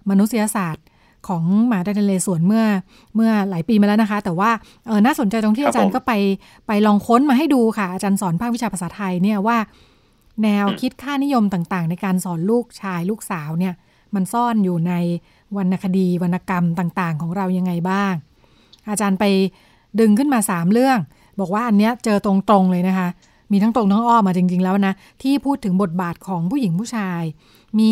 [0.09, 0.83] มนุษยศาสตร์
[1.27, 2.63] ของมหาวิทยาลัยนเรศวรเมื่อ
[3.15, 4.51] เมื่อหลายปีมาแล้วนะคะ แต่ว่า
[4.87, 6.13] เออน่าสนใจตรงที่ครับอาจารย์ผมก็ไป
[6.67, 9.57] ไปลองค้นมาให้ดูค่ะ อาจารย์สอนภาควิชาภาษาไทยเนี่ยว่า
[10.43, 13.73] แนวอืมคิดค่านิยมต่างๆ ในการสอนลูกชายลูกสาวเนี่ย
[14.15, 14.93] มันซ่อนอยู่ใน
[15.57, 18.13] วรรณคดีวรรณกรรมต่างๆ ของเรายังไงบ้าง
[18.89, 19.25] อาจารย์ไป
[19.99, 20.99] ดึงขึ้นมาสามเรื่อง
[21.39, 23.07] บอกว่าอันเนี้ยเจอตรงๆเลยนะคะ
[23.51, 27.21] มีทั้งตรงทั้งอ้อมมาจริง ๆ แล้วนะ ที่พูดถึงบทบาทของผู้หญิงผู้ชาย
[27.79, 27.91] มี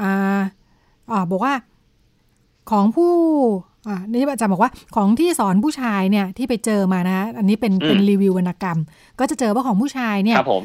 [0.00, 0.40] อ่า
[1.12, 1.54] อ่าบอกว่า
[2.70, 3.12] ของผู้
[3.88, 8.78] อ่านี่อาจารย์บอกว่าของที่สอนผู้ชายเนี่ยที่ไปเจอมานะคะอันนี้เป็นอืมเป็นรีวิววรรณกรรม
[9.18, 10.62] ก็จะเจอว่าของผู้ชายเนี่ยครับผม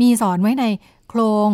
[0.00, 0.64] มีสอนไว้ใน
[1.08, 1.48] โครง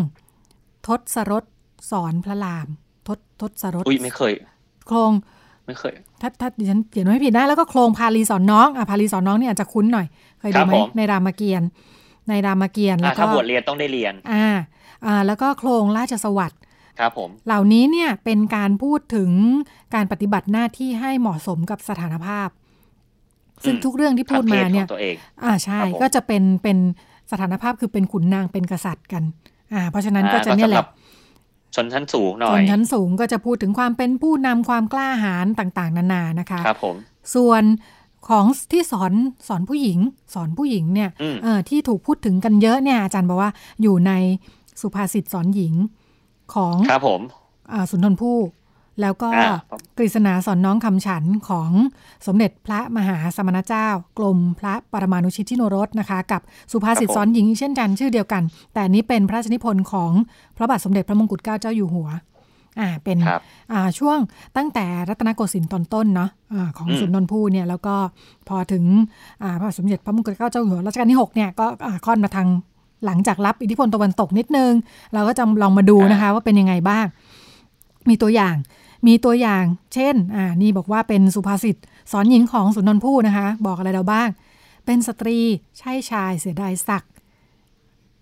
[0.86, 1.44] ทศรส
[1.90, 2.66] สอนพระราม
[3.08, 4.32] ทศทศรสอุ้ยไม่เคย
[4.86, 5.12] โครง
[5.66, 10.06] ไม่เคย ถ้าถ้าดิฉันเขียนไว้ไม่ผิดนะแล้วก็โครงพาลีสอนน้องอะพาลีสอนน้องเนี่ยอาจจะคุ้นหน่อย
[10.40, 11.68] เคยดูไหมครับผมในรามเกียรติ์
[12.28, 14.48] ในรามเกียรติ์อะแล้วก็ถ้าบวชเรียนต้องได้เรียน อ่า
[15.06, 16.60] อ่าแล้วก็โครงราชสวัสดิ์
[16.98, 19.30] ครับผม เหล่านี้เนี่ยเป็นการพูดถึง
[19.94, 22.48] การปฏิบัติหน้าที่ให้เหมาะสมกับสถานภาพ
[23.64, 26.78] ซึ่งอืมทุกเรื่องที่พูดทางเพมาศขเนี่อยงตัวเองอ่าใช่ครับผมก็จะเป็นเป็น
[27.30, 29.22] สถานภาพคือเป็นขุนนางเป็นกษัตริย์กัน
[29.74, 30.88] อ่า เพราะฉะนั้นก็อ่าจะเนี่ยแหสำหรัละบ
[31.74, 36.96] ชนชั้นสูงหน่อชยนชั้นสูงก็จะพูดถึงความเป็นผู้นำความกล้าหาญต่างๆ นานานะคะครับผม
[37.34, 37.62] ส่วน
[38.28, 39.12] ของที่สอน
[39.48, 39.98] สอนผู้หญิง
[40.34, 43.50] สอนผู้หญิงเนี่ยอืมเออที่ถูกพูดถึงกันเยอะเนี่ยอาจารย์บอกว่า
[43.82, 44.12] อยู่ใน
[44.80, 45.74] สุภาษิตสอนหญิง
[46.54, 47.20] ของครับผม
[47.72, 48.38] อาสุนทรภู่
[49.02, 49.56] แล้วก็อ่า
[49.98, 51.70] กฤษณาสอนน้องคำฉันของ
[52.26, 53.86] สมเด็จพระมหาสมณเจ้า
[54.18, 56.40] กรมพระปรมาณุชิตชิโนรสนะคะ กับ
[56.72, 60.10] สุภาษิตครับผมสอนหญิงอีกเช่นกันชื่อเดียวกัน แต่อันนี้เป็นพระราชนิพนธ์ของ
[60.56, 62.08] พระบาทสมเด็จพระมงกุฎเกล้าเจ้าอยู่หัว
[62.80, 63.40] อ่าเป็นครับ
[63.72, 64.18] อ่าช่วง
[64.56, 67.94] ตั้งแต่รัตนโกสินทร์ตอนต้นเนาะอาของอืมสุนทรภู่เนี่ยแล้วก็
[68.48, 68.84] พอถึง
[69.42, 72.48] อ่าพระบาทสมเด็จพระมงกุฎเกล้าเจ้าอยู่หัวรัชกาลที่หกเนี่ยก็อ่าค่อนมาทาง
[73.06, 74.72] หลังจากรับอิทธิพลตะวันตกนิดนึง
[75.14, 77.06] เราก็จะลองมาดูนะคะว่าเป็นยังไงบ้าง
[78.08, 78.54] มีตัวอย่าง
[79.06, 81.76] มีตัวอย่าง เช่น อ่า นี่บอกว่าเป็นสุภาษิต
[82.12, 84.28] สอนหญิงของสุนทรภู่นะคะ บอกอะไรเราบ้าง
[84.86, 85.38] เป็นสตรี
[85.78, 87.12] ใช่ชายเสียดายศักดิ์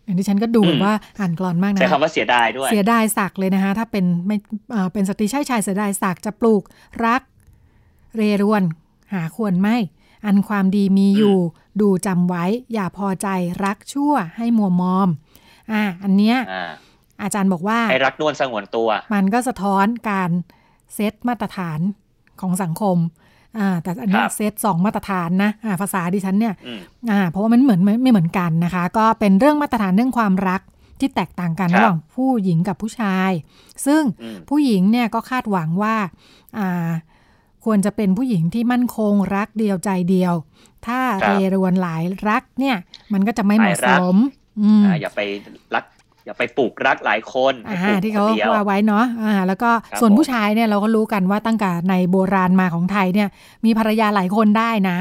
[0.07, 4.37] อันนี้ฉันก็ดูอืมแบบว่าอ่านกรอนมากนะใช้คำว่าเสียดายด้วย เสียดายศักดิ์เลยนะคะ ถ้าเป็นไม่
[4.75, 6.63] อ่าเป็นสตรีใช่ชายเสียดายศักดิ์จะปลูก
[7.07, 7.23] รัก
[8.17, 8.63] เรรวน
[9.13, 9.77] หาควรไม่
[10.25, 11.39] อันความดีมีอยู่
[11.81, 13.29] ดูจำไว้ อย่าพอใจ
[13.65, 15.09] รักชั่วให้มัวมอม
[15.73, 16.73] อ่า อันเนี้ยอ่า
[17.23, 20.31] อาจารย์บอกว่าให้รักนวลสงวนตัว มันก็สะท้อนการ
[20.95, 21.81] เซตมาตรฐาน
[22.41, 22.99] ของสังคม
[23.59, 30.61] อ่าแต่อันเนี้ยครับเซตสองมาตรฐานนะอ่าภาษาดิฉันเนี่ยอืมอ่าเพราะว่ามันเหมือนไม่ไม่เหมือนกันนะคะ ก็เป็นเรื่องมาตรฐานเรื่องความรัก
[31.01, 33.31] ที่แตกต่างกันครับระหว่างผู้หญิงกับผู้ชาย
[33.87, 35.97] ซึ่งอืมผู้หญิงเนี่ยก็คาดหวังว่า
[36.59, 36.89] อ่า
[37.67, 40.35] ควรจะเป็นผู้หญิงที่มั่นคงรักเดียวใจเดียว
[40.87, 42.77] ถ้าครับเรรวนหลายรักเนี่ย
[43.13, 44.17] มันก็จะไม่เหมาะหลายรัสกม
[44.61, 45.21] อืมอ่าอย่าไป
[45.75, 45.85] รัก
[46.27, 53.29] อย่าไปปลูกรักหลายคนอ่าให้ปลูกที่เขาคนเดียวว่าไว้เนาะอ่าแล้วก็ครับส่วนผมผู้ชายเนี่ยเราก็รู้กันว่าตั้งแต่ในโบราณมาของไทยเนี่ย
[53.65, 54.99] มีภรรยาหลายคนได้นะ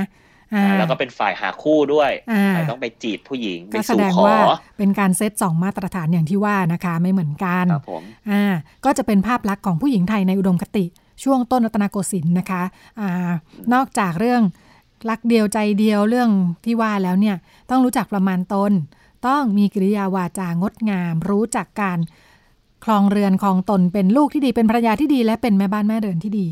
[0.54, 4.40] อ่าอ่าแล้วก็เป็นฝ่ายหาคู่ด้วยอ่าฝ่ายต้องไปจีบผู้หญิงไปก็แสสู่ดงขอว่า
[4.78, 8.44] เป็นการเซตสองมาตรฐานอย่างที่ว่านะคะไม่เหมือนกันครับผมอ่า
[8.86, 10.86] ก็จะเป็นภาพลักษณ์ของผู้หญิงไทยในอุดมคติ
[11.24, 12.62] ช่วงต้นรัตนโกสินทร์นะคะ
[13.00, 13.32] อ่า
[13.74, 14.42] นอกจากเรื่อง
[15.10, 16.30] รักเดียวใจเดียวเรื่อง
[16.66, 17.36] ที่ว่าแล้วเนี่ย
[17.70, 18.72] ต้องรู้จักประมาณตน
[19.28, 22.00] ต้องมีกิริยาวาจางดงาม รู้จักการ
[22.86, 26.48] คลองเรือนคลองตนเป็นลูกที่ดีเป็นภรรยาที่ดี และเป็นแม่บ้านแม่เรือนที่ดี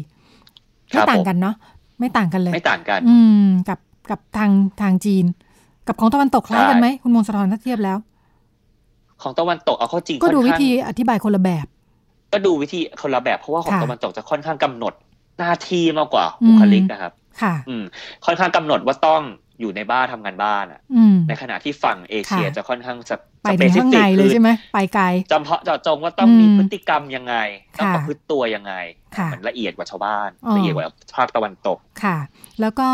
[0.93, 1.55] ครัไม่บต่างผมกันเนาะ
[1.99, 5.25] ไม่ต่างกันเลย ไม่ต่างกัน อืม กับกับทางทางจีน
[5.87, 7.97] กับของตะวันตกคล้ายกันไหมคุณมงคลสะทอนถ้าเทียบแล้ว
[9.21, 11.65] ของตะวันตกเอาเข้าจริงก็ดูค่อนวิข้างธีอธิบายคนละแบบ
[12.33, 14.93] ก็ดูวิธีคนละแบบเพราะว่าของค่ะตะวันตกจะค่อนข้างกำหนด
[15.39, 17.83] หน้าที่มากกว่าอืมบุคลิกนะครับ ค่ะ อืม
[18.25, 19.23] ค่อนข้างกำหนดว่าต้อง
[19.59, 27.35] อยู่ในบ้านทำงานบ้านอะอืมในขณะที่ฝั่งเอเชียค่ะจะค่อนข้างจะไปถึงข้างในเลยใช่ไหมไปไกลจำเพาะเจาะจงว่าต้องอืมมีพฤติกรรมยังไง
[27.79, 28.73] ต้องค่ะประพฤติตัวยังไง
[29.17, 32.17] ค่ะมันละเอียดกว่าชาวบ้านอ๋อละเอียดกว่าภาคตะวันตกค่ะ
[32.61, 32.89] แล้วก็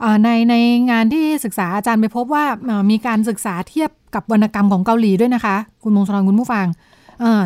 [0.00, 0.54] เอ่อในใน
[0.90, 6.97] งานที่ศึกษาอาจารย์ไปพบว่าเอ่อมีการศึกษาเทียบกับวรรณกรรมของเกาหลีด้วยนะคะ คุณมงคลคุณผู้ฟังเอ่อ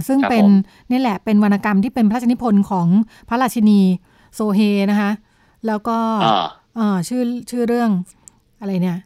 [0.08, 2.88] ซึ่งครับเป็นผมนี่แหละเป็นวรรณกรรมที่เป็นพระราชนิพนธ์ของ
[3.28, 3.80] พระราชินี
[4.35, 5.11] โซเฮนะคะ
[5.66, 7.90] แล้วก็อ่าเอ่อชื่อชื่อเรื่อง
[8.61, 8.98] อะไรเนี่ย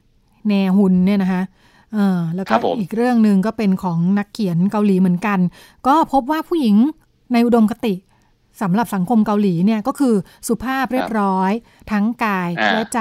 [0.49, 1.43] แนฮุนเนี่ยนะคะ
[1.95, 5.39] เออแล้วคก็รับผมอีกเรื่องหนึ่งก็เป็นของนักเขียนเกาหลีเหมือนกัน
[5.87, 6.77] ก็พบว่าผู้หญิง
[7.33, 7.95] ในอุดมคติ
[8.63, 10.15] สำหรับสังคมเกาหลีเนี่ยก็คือ
[10.49, 11.51] สุภาพเรียบร้อย
[11.91, 13.01] ทั้งกายอ่าและใจ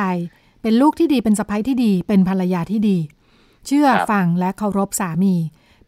[0.61, 2.97] เป็นลูกที่ดีเป็นสะใภ้ที่ดี เป็นภรรยาที่ดี
[3.67, 5.35] เชื่อครับฟังและเคารพสามี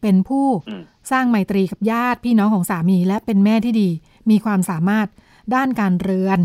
[0.01, 3.89] เป็นผู้อืม สร้างไมตรีกับญาติพี่น้องของสามีและเป็นแม่ที่ดี
[4.29, 5.07] มีความสามารถ
[5.55, 6.39] ด้านการเรือน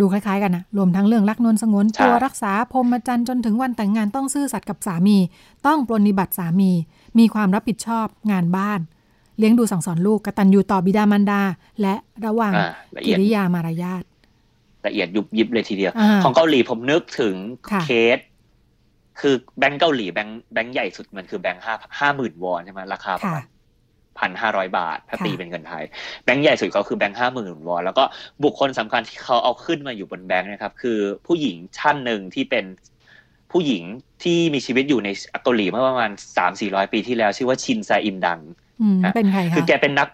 [0.00, 5.16] ดูคล้ายๆ กันนะรวมทั้งเรื่องรักนวลสงวนใช่ตัวรักษาพรหมจรรย์จนถึงวันแต่งงานต้องซื่อสัตย์กับสามี
[5.66, 6.70] ต้องปรนนิบัติสามี
[7.18, 8.80] มีความรับผิดชอบงานบ้าน
[9.38, 11.42] เลี้ยงดูสั่งสอนลูกกตัญญูต่อบิดามารดา
[11.80, 14.04] และระวังอ่าละกิเอียดริยามารยาท
[14.86, 17.34] ละเอียดยุบยิบเลยทีเดียวอ่าของเกาหลีผมนึกถึง
[17.70, 18.18] ค่ะเคส
[19.20, 23.44] คือแบงก์เกาหลีแบงก์แบงก์ใหญ่สุดมันคือแบงก์ห้าห้าหมื่นวอนใช่ไหมราคาประค่ะมาณ
[24.18, 25.84] พันห้าร้อยบาท ถ้าค่ะตีเป็นเงินไทย
[26.24, 28.04] แบงก์ใหญ่สุดก็คือแบงก์ห้าหมื่นวอนแล้วก็
[28.44, 32.64] บุคคลสำคัญที่เขาเอาขึ้นมาอยู่บนแบงก์นะครับ คือผู้หญิงท่านหนึ่งที่เป็น
[33.52, 33.82] ผู้หญิง
[34.22, 35.08] ที่มีชีวิตอยู่ใน
[35.42, 38.40] เกาหลีเมื่อประมาณสามสี่ร้อยปีที่แล้ว ชื่อว่าชินซาอิมดัง
[38.82, 40.08] อืมอะเป็นใครคะคือแกเป็นนัก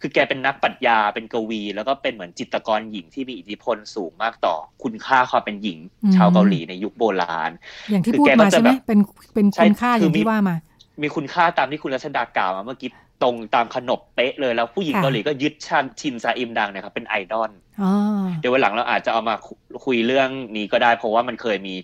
[0.00, 5.78] คือแกเป็นนักปรัชญาเป็นกวี แล้วก็เป็นเหมือนจิตรกรหญิงที่มีอิทธิพลสูงมากต่อคุณค่าความเป็นหญิง
[6.16, 7.50] ชาวเกาหลีในยุคโบราณ
[7.90, 8.98] อย่างที่คือพูดแกก็มาจะใช่ไหมแบบเป็น
[9.34, 10.56] เป็นใช่คุณค่าอคือย่างมีที่ว่ามา
[11.02, 12.90] มีคุณค่าตามที่คุณรัชดากล่าวมาเมื่อกี้
[13.22, 17.50] ตรงตามขนบเป๊ะเลยแล้วผู้หญิงค่ะเกาหลีก็ยึดชันชินซาอิมดังเนะครับเป็นไอดอล
[17.82, 17.92] อ๋อ
[18.40, 19.52] เดี๋ยววันหลังเราอาจจะเอามาคุ
[19.84, 21.74] คุยเรื่องนี้ก็ได้ เพราะว่ามันเคยมี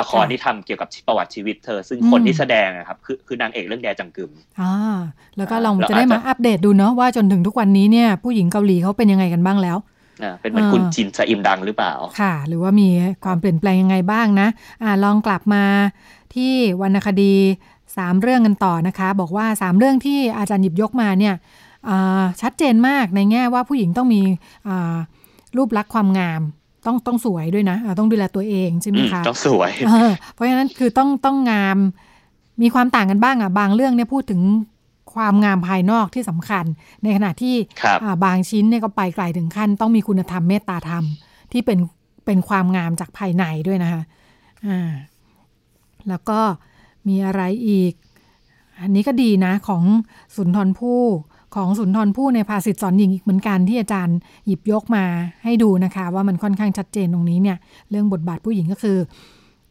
[0.00, 4.74] ละครค่ะที่ทำเกี่ยวกับประวัติชีวิตเธอ ซึ่งอืมคนที่แสดงนะครับคือคือนางเอกเรื่องแดจังกึมอ่า
[5.36, 9.76] แล้วก็อ่าลองเราจะได้อาจจะมาอัปเดตดูเนาะว่าจนถึงทุกวันนี้เนี่ยผู้หญิงเกาหลีเขาเป็นยังไงกันบ้างแล้ว
[10.24, 12.88] นะเป็นเหมือนอ่าคุณชินซาอิมดังหรือเปล่า ค่ะ หรือว่ามี
[13.24, 14.48] ความเปลี่ยนแปลงยังไงบ้างนะ
[14.82, 15.64] อ่าลองกลับมา
[16.34, 16.52] ที่
[16.82, 17.34] วรรณคดี
[17.96, 21.34] สามเรื่องกันต่อนะคะ บอกว่าสามเรื่องที่อาจารย์หยิบยกมาเนี่ย
[21.88, 24.20] อ่าชัดเจนมากในแง่ว่าผู้หญิงต้องมี
[24.68, 24.96] อ่า
[25.56, 26.42] รูปลักษณ์ความงาม
[26.86, 31.78] ต้องต้องสวยด้วยนะอ่าต้องดูแลตัวเองใช่ไหมอืมคะต้องสวยเออเพราะฉะนั้นคือต้องต้องงาม
[32.62, 34.40] มีความต่างกันบ้างอะบางเรื่องเนี่ยพูดถึง
[35.14, 36.64] ความงามภายนอกที่สำคัญ
[37.02, 41.04] ในขณะที่ครับอ่าบางชิ้นเนี่ยก็ไปไกลถึงขั้น ต้องมีคุณธรรมเมตตาธรรม
[41.52, 41.78] ที่เป็น
[42.26, 44.02] เป็นความงามจากภายในด้วยนะคะ
[44.66, 44.90] อ่า
[46.08, 46.40] แล้วก็
[47.08, 47.92] มีอะไรอีก
[48.80, 49.84] อันนี้ก็ดีนะของ
[50.36, 51.04] สุนทรภู่
[51.56, 55.04] ของสุนทรภู่ในภาษิตสอนหญิงอีกเหมือนกันที่อาจารย์หยิบยกมา
[55.44, 57.58] ให้ดูนะคะ ว่ามันค่อนข้างชัดเจนตรงนี้เนี่ย
[57.90, 58.98] เรื่องบทบาทผู้หญิงก็คือ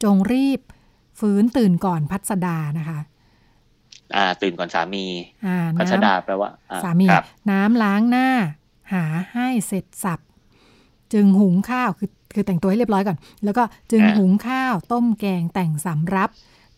[0.03, 0.59] จงรีบ
[1.19, 2.99] ฟื้นตื่นก่อนพัสดานะคะ
[4.15, 5.05] อ่า ตื่นก่อนสามี
[5.45, 8.27] อ่าพัชน้ำดาแปลว่าอ่สามีครับน้ำล้างหน้า
[8.93, 10.19] หาให้เสร็จสับ
[11.13, 16.29] จึงหุงข้าวคือคือแต่งตัวให้เรียบร้อยก่อน แล้วก็จึงอ่าหุงข้าวต้มแกงแต่งสำรับ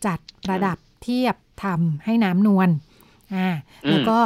[0.06, 2.68] จัดประดับเทียบทำให้น้ำนวล
[3.34, 3.48] อ่า
[3.84, 4.18] อืมแล้วก็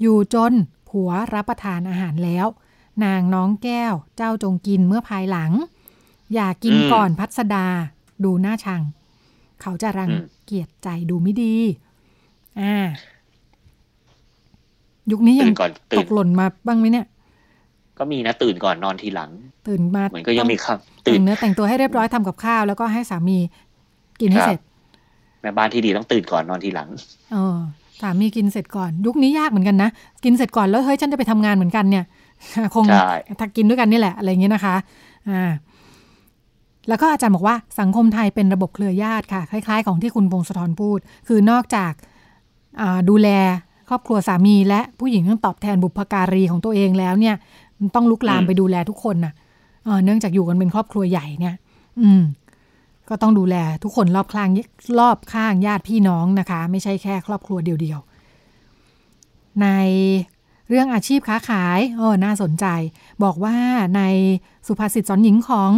[0.00, 0.52] อยู่จน
[0.88, 2.46] ผัวรับประทานอาหารแล้ว
[3.04, 5.52] นางน้องแก้วเจ้าจงกินเมื่อภายหลัง
[6.34, 7.66] อย่ากินก่อนพัสดา
[8.24, 8.82] ดูหน้าชัง
[9.62, 10.10] เขาจะรัง
[10.44, 11.54] เกียจใจดูไม่ดี
[12.60, 12.74] อ่า
[15.10, 17.06] ยุคนี้ยัตื่งนก่อนตตื่นกหล่นมาบ้างไหมเนี่ย
[17.98, 19.30] ก็มีนะตื่นก่อนนอนทีหลัง
[19.68, 23.38] ตื่นมาเหมือนก็ยังมีคำต้อตื่แต่นงเนื้อแต่งตัวให้เรียบร้อยทำกับข้าว แล้วก็ให้สามี
[24.20, 24.60] กินให้ครับเสร็จ
[25.40, 26.88] แม่บ้านที่ดีต้องตื่นก่อนนอนทีหลัง
[27.32, 27.56] เออ
[28.00, 29.90] สามีกินเสร็จก่อน ยุคนี้ยากเหมือนกันนะ
[30.24, 32.04] กินเสร็จก่อนแล้วเฮ้ยฉันจะไปทำงานเหมือนกันเนี่ย
[32.74, 34.76] คงใช่ถ้ากินด้วยกันนี่แหละอะไรอย่างเงี้ยนะคะ
[35.30, 35.50] อ่า
[36.88, 40.98] แล้วก็อาจารย์บอกว่าสังคมไทยเป็นระบบเครือญาติค่ะ คล้าย ๆ ของที่คุณพงศธรพูด
[41.28, 41.92] คือนอกจาก
[42.80, 43.28] อ่าดูแล
[43.88, 47.34] ครอบครัวสามี และผู้หญิงต้องตอบแทนบุพการีของตัวเองแล้วเนี่ย
[47.78, 49.32] มันต้องลุกลามอืมไปดูแลทุกคนน่ะ
[49.84, 51.54] เอ่อเนื่องจากอยู่กันเป็นครอบครัวใหญ่เนี่ย
[52.00, 52.22] อืม
[53.10, 54.48] ก็ต้องดูแลทุกคนรอบข้าง
[55.00, 59.68] รอบข้างญาติพี่น้องนะคะ ไม่ใช่แค่ครอบครัวเดียวๆใน
[60.68, 62.66] เรื่องอาชีพค้าขายเออน่าสนใจ
[63.24, 63.56] บอกว่า
[63.96, 64.02] ใน
[64.66, 65.72] สุภาษิตสอนหญิงของ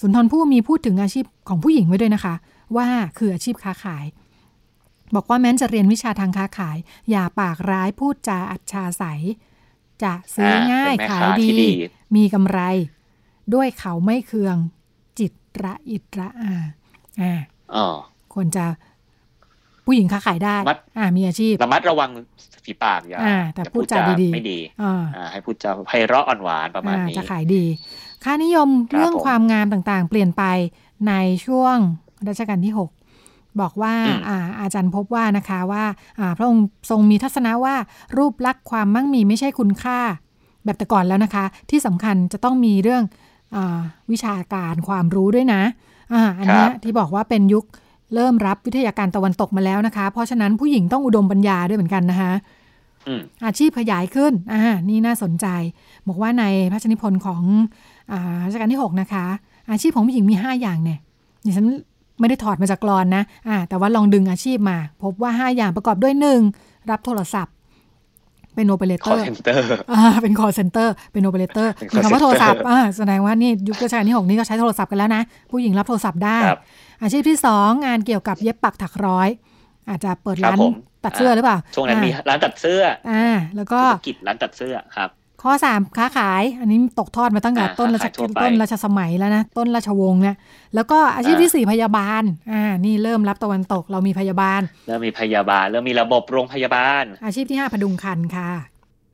[0.00, 2.34] สุนทรภู่มีพูดถึงอาชีพของผู้หญิงไว้ด้วยนะคะ
[2.76, 4.04] ว่าคืออาชีพค้าขาย
[5.14, 6.76] บอกว่าแม้นจะเรียนวิชาทางค้าขาย
[7.10, 9.04] อย่าปากร้ายพูดจาอัจฉาใส
[10.02, 11.70] จะซื้อง่ายเป็นแม่ขายค้าดีที่ดี
[12.16, 12.60] มีกำไร
[13.54, 14.81] ด้วยเขาไม่เคืองจิต
[15.64, 16.52] ระอิตระอา
[17.20, 17.32] อ่า
[17.74, 17.86] อ๋อ
[18.34, 18.64] ควรจะ
[19.86, 22.10] ผู้หญิงค้าขายได้มัดอ่า มีอาชีพ ระมัดระวัง
[22.64, 27.64] ฝีปากอย่าอ่าแต่อย่พูดจาดีๆ ไม่ดีอ่าอ่า ให้พูดจาไพเราะอ่อนหวานประมาณอ่านี้ จะขายดี
[28.24, 30.44] ค่านิยมครับเรื่องผมความงามต่างๆ เปลี่ยนไป
[31.08, 31.12] ใน
[31.46, 31.76] ช่วง
[32.28, 35.84] รัชกาลที่ 6 บอกว่าอืมอ่าอาจารย์พบว่านะคะว่า
[36.20, 37.74] อ่าพระองค์ทรงมีทัศนะว่า
[38.16, 39.98] รูปลักษณ์ความมั่งมีไม่ใช่คุณค่า
[40.64, 43.21] แบบแต่ก่อนแล้วนะคะ ที่สำคัญจะต้องมีเรื่องอา
[44.10, 45.62] วิชาการความรู้ด้วยนะ
[46.12, 47.64] อ่าอันเนี้ยครับที่บอกว่าเป็นยุค
[48.14, 52.32] เริ่มรับวิทยาการตะวันตกมาแล้วนะคะ เพราะฉะนั้นผู้หญิงต้องอุดมปัญญาด้วยเหมือนกันนะคะ
[53.06, 55.46] อืมอาชีพขยายขึ้นอ่านี่น่าสนใจ
[56.08, 57.42] บอกว่าในพระราชนิพนธ์ของ
[58.12, 59.24] อ่ารัชกาลที่ 6 นะคะ
[59.70, 60.98] อาชีพของผู้หญิงมี 5 อย่างเนี่ย
[61.44, 61.66] ดิฉัน
[62.20, 66.14] ไม่ได้ถอดมาจากกลอนนะอ่าแต่ว่าลองดึงอาชีพมา พบว่า 5 อย่างประกอบด้วย
[66.52, 66.90] 1.
[66.90, 67.54] รับโทรศัพท์
[68.54, 76.58] เป็น operator call centerอ่าเป็น call center เป็นโอเปอเรเตอร์เป็นมี call คำว่าโทรศัพท์ center อ่าแสดงว่านี่ยุครัชกาลที่ 6 นี่ก็ใช้โทรศัพท์กันแล้วนะ ผู้หญิงรับโทรศัพท์ได้ครับ
[77.02, 79.28] อาชีพที่ 2 งานเกี่ยวกับเย็บปักถักร้อย
[79.88, 85.10] อาจจะเปิดครับร้านผมตัดเสื้อหรือเปล่า ช่วงนั้นมีอ่าร้านตัดเสื้อ อ่า แล้วก็ธุรกิจร้านตัดเสื้อครับ
[85.42, 90.36] ข้อ 3 ค้าขาย อันนี้ตกทอดมาตั้งแต่อ่าต้นราชค้าขายทั่วไปต้นราชสมัยแล้วนะ ต้นราชวงศ์เนี่ย
[90.74, 98.50] แล้วก็อาชีพอ่าที่ 4 พยาบาลอ่านี่เริ่มรับตะวันตกเรามีพยาบาล เริ่มมีพยาบาล เริ่มมีระบบโรงพยาบาล อาชีพที่ 5พดุงคันค่ะ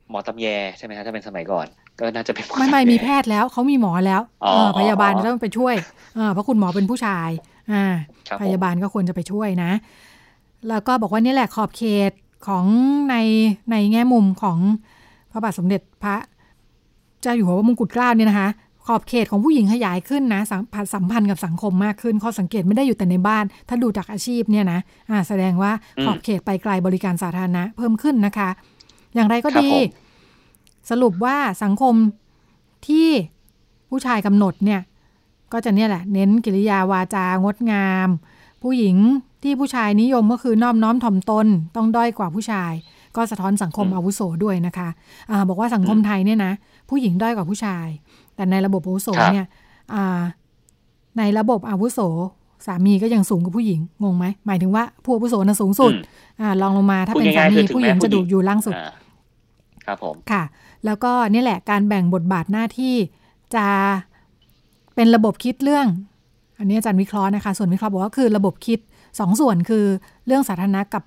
[0.09, 1.65] หมอตำแยใช่ไหมฮะถ้าเป็นสมัยก่อน
[1.99, 5.75] ก็น่าจะเป็นหมอไม่ตำไม่แยมีแพทย์แล้วเขามีหมอแล้วอ๋อเออพยาบาลอ๋อจะต้องไปช่วย
[6.15, 7.29] เออเพราะคุณหมอเป็นผู้ชาย
[7.71, 7.85] อ่า
[8.27, 9.71] ครับผมพยาบาลก็ควรจะไปช่วยนะ
[10.69, 12.11] แล้วก็บอกว่านี่แหละขอบเขต
[12.47, 12.65] ของ
[13.09, 13.15] ใน
[13.71, 14.59] ในแง่มุมของ
[15.31, 16.15] พระบาทสมเด็จพระ
[17.21, 18.49] เจ้าอยู่หัวมงกุฎเกล้าเนี่ยนะคะ
[18.85, 28.49] ขอบเขตของผู้หญิงขยายขึ้นนะสัมพันธ์สัมพันธ์กับสังคมมากขึ้นข้อสังเกตไม่ได้อยู่แต่ในบ้าน ถ้าดูจากอาชีพเนี่ยนะอ่าแสดงว่าอืมขอบเขตไปไกลบริการสาธารณะเพิ่มขึ้นนะคะ
[29.15, 29.83] อย่างไรก็ครับดีผม
[30.89, 31.93] สรุปว่าสังคม
[32.87, 33.09] ที่
[33.89, 34.81] ผู้ชายกำหนดเนี่ย
[35.53, 38.09] ก็จะเนี่ยแหละ เน้นกิริยาวาจางดงาม
[38.63, 38.97] ผู้หญิง
[39.43, 42.71] ที่ผู้ชายนิยมก็คือนอบน้อมถ่อมตนต้องด้อยกว่าผู้ชาย
[43.19, 44.89] ก็สะท้อนสังคมอืมอาวุโสด้วยนะคะ
[45.29, 46.53] อาบอกว่าสังคมอืมไทยเนี่ยนะ
[46.89, 47.87] ผู้หญิงด้อยกว่าผู้ชาย
[48.35, 49.47] แต่ในระบบอาวุโสครับเนี่ย
[49.93, 50.21] อ่า
[51.17, 51.99] ในระบบอาวุโส
[52.65, 56.03] สามีก็ยังสูงกว่าผู้หญิงงงไหมหมายถึงว่าผู้อาวุโสน่ะสูงสุดอืม
[56.41, 58.91] อ่าลองลงมาถ้าพูดเป็นสาง่ายๆมีคือถึงผู้หญิงแม้จะดูผู้หญิงอยู่ล่างสุดอ่า
[59.85, 60.43] ครับผมค่ะ
[60.85, 62.95] แล้วก็นี่แหละการแบ่งบทบาทหน้าที่
[63.55, 63.67] จะ
[64.95, 65.87] เป็นระบบคิดเรื่อง
[66.59, 68.79] อันนี้อาจารย์วิเคราะห์นะคะ ส่วนวิเคราะห์บอกว่าคือระบบคิด
[69.19, 69.85] สองส่วนคือ
[70.25, 71.03] เรื่องสาธารณะกับ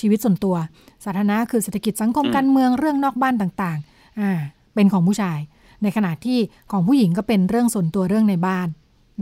[0.00, 0.56] ชีวิตส่วนตัว
[1.04, 4.30] สาธารณะคือเศรษฐกิจสังคมอืมการเมืองเรื่องนอกบ้านต่างๆอ่า
[4.74, 5.38] เป็นของผู้ชาย
[5.82, 6.38] ในขณะที่
[6.70, 8.68] ของผู้หญิงก็เป็นเรื่องส่วนตัวเรื่องในบ้าน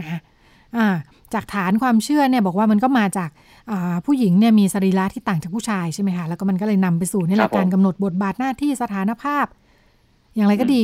[0.00, 0.20] นะ
[0.76, 0.87] อ่า
[1.35, 3.30] จากฐานความเชื่อเนี่ยบอกว่ามันก็มาจาก
[3.70, 9.46] อ่าผู้หญิงเนี่ยมีสรีระที่ต่างจากผู้ชายใช่ไหมคะแล้วก็มันก็เลยนำไปสู่นี่แหครัละบผมการกำหนดบทบาทหน้าที่สถานภาพ
[10.35, 10.83] อย่างไรก็ดี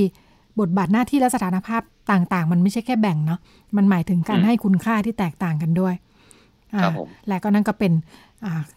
[0.61, 3.41] บทบาทหน้าที่และสถานภาพต่างๆ มันไม่ใช่แค่แบ่งเนาะ
[3.77, 5.95] มันหมายถึงการอืมให้คุณค่าที่แตกต่างกันด้วย
[6.75, 8.26] อ่าครับผมและก็นั่นก็เป็นอ่า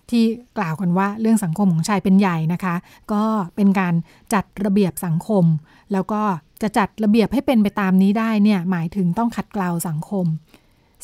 [0.10, 0.24] ที่
[0.58, 2.76] กล่าวกันว่าเรื่องสังคมของชายเป็นใหญ่นะคะ
[3.13, 3.24] ก็
[3.56, 3.93] เป็นการ
[4.34, 5.45] จัดระเบียบสังคม
[5.93, 6.22] แล้วก็
[6.62, 10.26] จะจัดระเบียบให้เป็นไปตามนี้ได้เนี่ยหมายถึงต้องขัดเกลาสังคม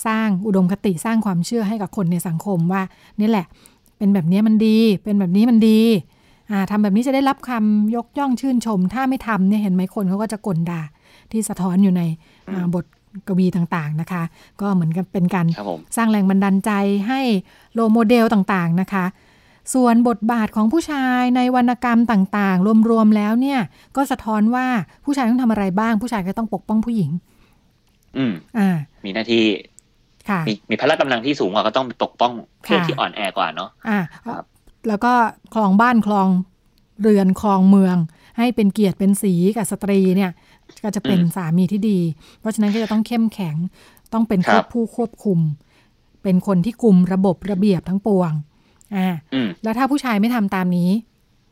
[0.06, 2.82] สร้างอุดมคติสร้างความเชื่อให้กับคนในสังคมว่า
[3.20, 3.46] นี่แหละ
[3.98, 5.80] เป็นแบบนี้มันดี เป็นแบบนี้มันดี
[6.52, 10.82] อ่าทำแบบนี้จะได้รับคำยกย่องชื่นชม ถ้าไม่ทำเนี่ยเห็นไหมคนเขาก็จะกลด่า
[11.32, 12.02] ที่สะท้อนอยู่ใน
[12.74, 12.86] บท
[13.28, 14.24] กวีต่างๆนะคะ
[14.62, 16.72] ก็เหมือนกับเป็นการครับผมสร้างแรงบันดาลใจ
[17.08, 17.22] ให้
[17.74, 19.06] role model ต่างๆนะคะ
[19.74, 23.60] ส่วนบทบาทของผู้ชายในวรรณกรรมต่างๆ รวมๆแล้วเนี่ย
[23.96, 24.68] ก็สะท้อนว่า
[25.06, 27.12] ผู้ชายต้องทำอะไรบ้าง ผู้ชายก็ต้องปกป้องผู้หญิง
[28.18, 28.70] อืมอ่า
[29.06, 29.44] มีหน้าที่
[30.30, 34.44] ค่ะมีมีพละกำลังที่สูงกว่าก็ต้องปกป้องเพศค่ะที่อ่อนแอกว่าเนาะอ่าครับ
[34.88, 35.14] แล้วก็
[35.54, 36.28] ครองบ้านครอง
[37.02, 37.98] เรือนครองเมือง
[38.38, 40.32] ให้เป็นเกียรติเป็นศรีกับสตรีเนี่ย
[40.84, 42.00] ก็จะเป็นสามีที่ดี
[42.40, 43.56] เพราะฉะนั้นก็จะต้องเข้มแข็ง
[44.14, 45.40] ต้องเป็นครับผู้ควบคุม
[46.24, 48.32] เป็นคนที่กลุ่มระบบระเบียบทั้งปวง
[48.96, 50.90] อ่าอืมแล้วถ้าผู้ชายไม่ทำตามนี้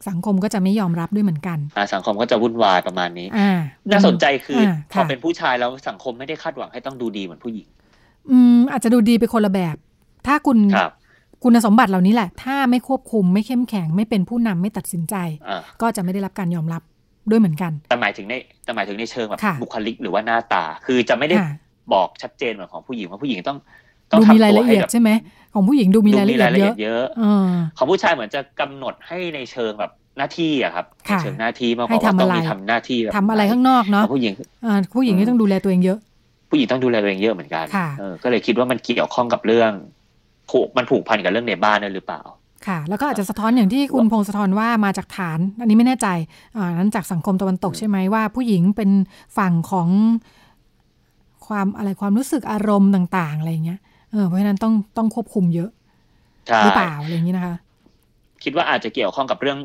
[0.09, 3.51] สังคมก็จะไม่ยอมรับด้วยเหมือนกัน อ่า สังคมก็จะวุ่นวายประมาณนี้ อ่า
[3.91, 7.67] น่าสนใจคือออ่าพอค่ะเป็นผู้ชายแล้วสังคมไม่ได้คาดหวังให้ต้องดูดีเหมือนผู้หญิง
[8.31, 9.75] อืม อาจจะดูดีไปคนละแบบ
[10.27, 10.91] ถ้าคุณครับ
[11.43, 15.15] คุณสมบัติเหล่านี้แหละ ถ้าไม่ควบคุมไม่เข้มแข็งไม่เป็นผู้นำไม่ตัดสินใจ
[15.49, 16.81] อ่าก็จะไม่ได้รับการยอมรับ
[17.29, 18.33] ด้วยเหมือนกัน แต่หมายถึงใน
[18.63, 21.53] แต่หมายถึงในเชิงแบบค่ะบุคลิกหรือว่าหน้าตา คือจะไม่ได้ค่ะ
[21.93, 23.57] บอกชัดเจนเหมือนของผู้หญิงว่าผู้หญิงต้อง
[24.11, 25.09] ต้องดูมีทำรายตัวละให้เอียดแบบใช่ไหม
[25.53, 34.33] ของผู้หญิงดูมีรายละเอียดเยอะเยอะเออของผู้ชายเหมือนจะกำหนดให้ในเชิงแบบหน้าที่อะครับในค่ะเชิงหน้าที่มากกให้ว่าว่าทำต้องอะไรมีทำหน้าที่แบบทำอะไรข้างนอกขเนาะองผู้หญิง
[34.65, 35.97] อ่าผู้หญิงนี่ต้องดูแลตัวเองเยอะ
[36.49, 39.71] ผู้หญิงต้องดูแลตัวเองเยอะเหมือนกันค่ะเออก็เลยคิดว่ามันเกี่ยวข้องกับเรื่อง
[40.49, 42.21] ผูกมันผูกพันกับเรื่องในบ้านด้วยหรือเปล่า
[42.67, 46.07] ค่ะ แล้วก็อาจจะสะท้อนอย่างที่คุณพงศธรว่ามาจากฐาน อันนี้ไม่แน่ใจ
[46.55, 48.89] อ่านั้นจากสังคมตะวันตกใช่ไหมว่า ผู้หญิงเป็น
[49.37, 49.89] ฝั่งของ
[51.47, 53.79] ความอะไรความรู้สึกอารมณ์ต่างๆอะไรอย่างเงี้ย
[54.11, 55.69] เออเพราะฉะนั้นต้องต้องควบคุมเยอะ
[56.47, 57.55] ใช่หรือเปล่าอะไรอย่างนี้นะคะ
[58.43, 59.59] คิดว่าอาจจะเกี่ยวข้องกับเรื่อง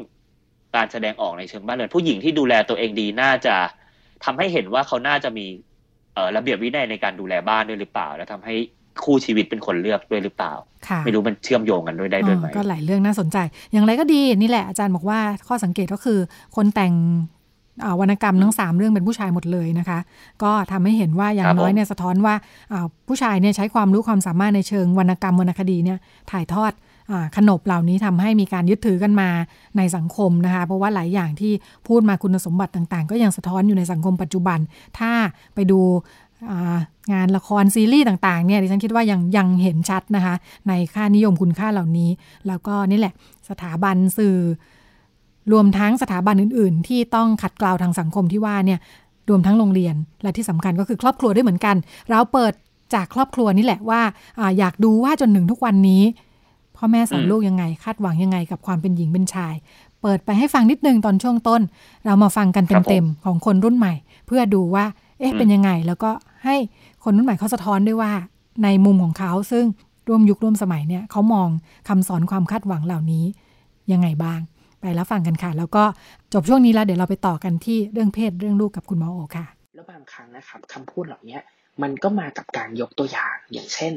[0.76, 3.56] การแสดงออกในเชิงบ้านเรือนผู้หญิงที่ดูแลตัวเองดีน่าจะ
[4.24, 5.46] ทำให้เห็นว่าเขาน่าจะมี
[6.14, 8.54] เอ่อระเบียบวินัยในการดูแลบ้านด้วยหรือเปล่า แล้วทำให้
[9.04, 10.52] คู่ชีวิตเป็นคนเลือกด้วยหรือเปล่า
[10.88, 13.36] ค่ะไม่รู้มันเชื่อมโยงกันด้วยได้ด้วยไหมอ๋อก็หลายเรื่องน่าสนใจ
[13.72, 16.18] อย่างไรก็ดีนี่แหละอาจารย์บอกว่าข้อสังเกตก็คือ
[16.56, 16.94] คนแต่ง
[17.84, 19.98] อ่าวรรณกรรมทั้งสามเรื่องเป็นผู้ชายหมดเลยนะคะ
[20.42, 22.34] ก็ทำให้เห็นว่าอย่างน้อยเนี่ยสะท้อนว่า
[22.72, 25.98] อ่าผู้ชายเนี่ยใช้ความรู้ความสามารถในเชิงวรรณกรรมวรรณคดีเนี่ย
[26.30, 26.72] ถ่ายทอด
[27.12, 29.28] อาขนบเหล่านี้ทำให้มีการยึดถือกันมา
[29.76, 31.52] ในสังคมนะคะ เพราะว่าหลายอย่างที่
[31.88, 34.58] พูดมาคุณสมบัติต่างๆ ก็ยังสะท้อนอยู่ในสังคมปัจจุบัน
[34.98, 35.12] ถ้า
[35.54, 36.27] ไปดูอ่า
[37.12, 40.34] งานละครซีรีส์ต่างๆเนี่ยดิฉันคิดว่ายังยังเห็นชัดนะคะ
[40.68, 42.10] ในค่านิยมคุณค่าเหล่านี้
[42.46, 43.14] แล้วก็นี่แหละ
[43.48, 44.36] สถาบันสื่อ
[45.52, 48.78] รวมทั้งสถาบันอื่น ๆ ที่ต้องขัดเกลาทางสังคมที่ว่าเนี่ย
[49.28, 51.76] รวมทั้งโรงเรียนและที่สำคัญก็คือครอบครัวด้วยเหมือนกัน
[52.08, 52.52] เราเปิด
[52.94, 54.00] จากครอบครัวนี่แหละว่า
[54.38, 56.02] อาอยากดูว่าจนถึงทุกวันนี้
[56.76, 59.54] พ่อแม่สอนอืมลูกยังไง คาดหวังยังไงกับความเป็นหญิงเป็นชาย
[60.02, 61.60] เปิดไปให้ฟังนิดนึงตอนช่วงต้น
[62.06, 63.94] เรามาฟังกันเต็มๆของคนรุ่นใหม่
[64.26, 64.84] เพื่อดูว่า
[65.18, 66.10] เอ๊ะเป็นยังไง แล้วก็
[66.44, 66.56] ให้
[67.04, 68.12] คนรุ่นใหม่เขาสะท้อนด้วยว่า
[68.64, 69.64] ในมุมของเขาซึ่ง
[70.08, 71.48] ร่วมยุคร่วมสมัยเนี่ยเขามอง
[71.88, 73.24] คำสอนความคาดหวังเหล่านี้
[73.92, 74.40] ยังไงบ้าง
[74.80, 75.84] ไปแล้วฟังกันค่ะ แล้วก็
[76.32, 81.38] จบช่วงนี้แล้วเดี๋ยวเราไปต่อกันที่เรื่องเพศเรื่องลูกกับคุณหมอโอค่ะ แล้วบางครั้งนะครับคำพูดเหล่านี้
[81.82, 83.92] มันก็มากับการยกตัวอย่างอย่างเช่น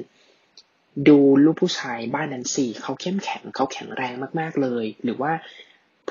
[1.07, 5.31] ดูลูกผู้ชายบ้านนั้นสิเขาเข้มแข็งเขาแข็งแรงมากๆเลย หรือว่า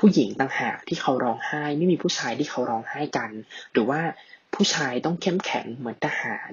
[0.01, 3.31] ผู้หญิงต่างหากที่เขาร้องไห้ ไม่มีผู้ชายที่เขาร้องไห้กัน
[3.71, 4.01] หรือว่า
[4.53, 6.51] ผู้ชายต้องเข้มแข็งเหมือนทหาร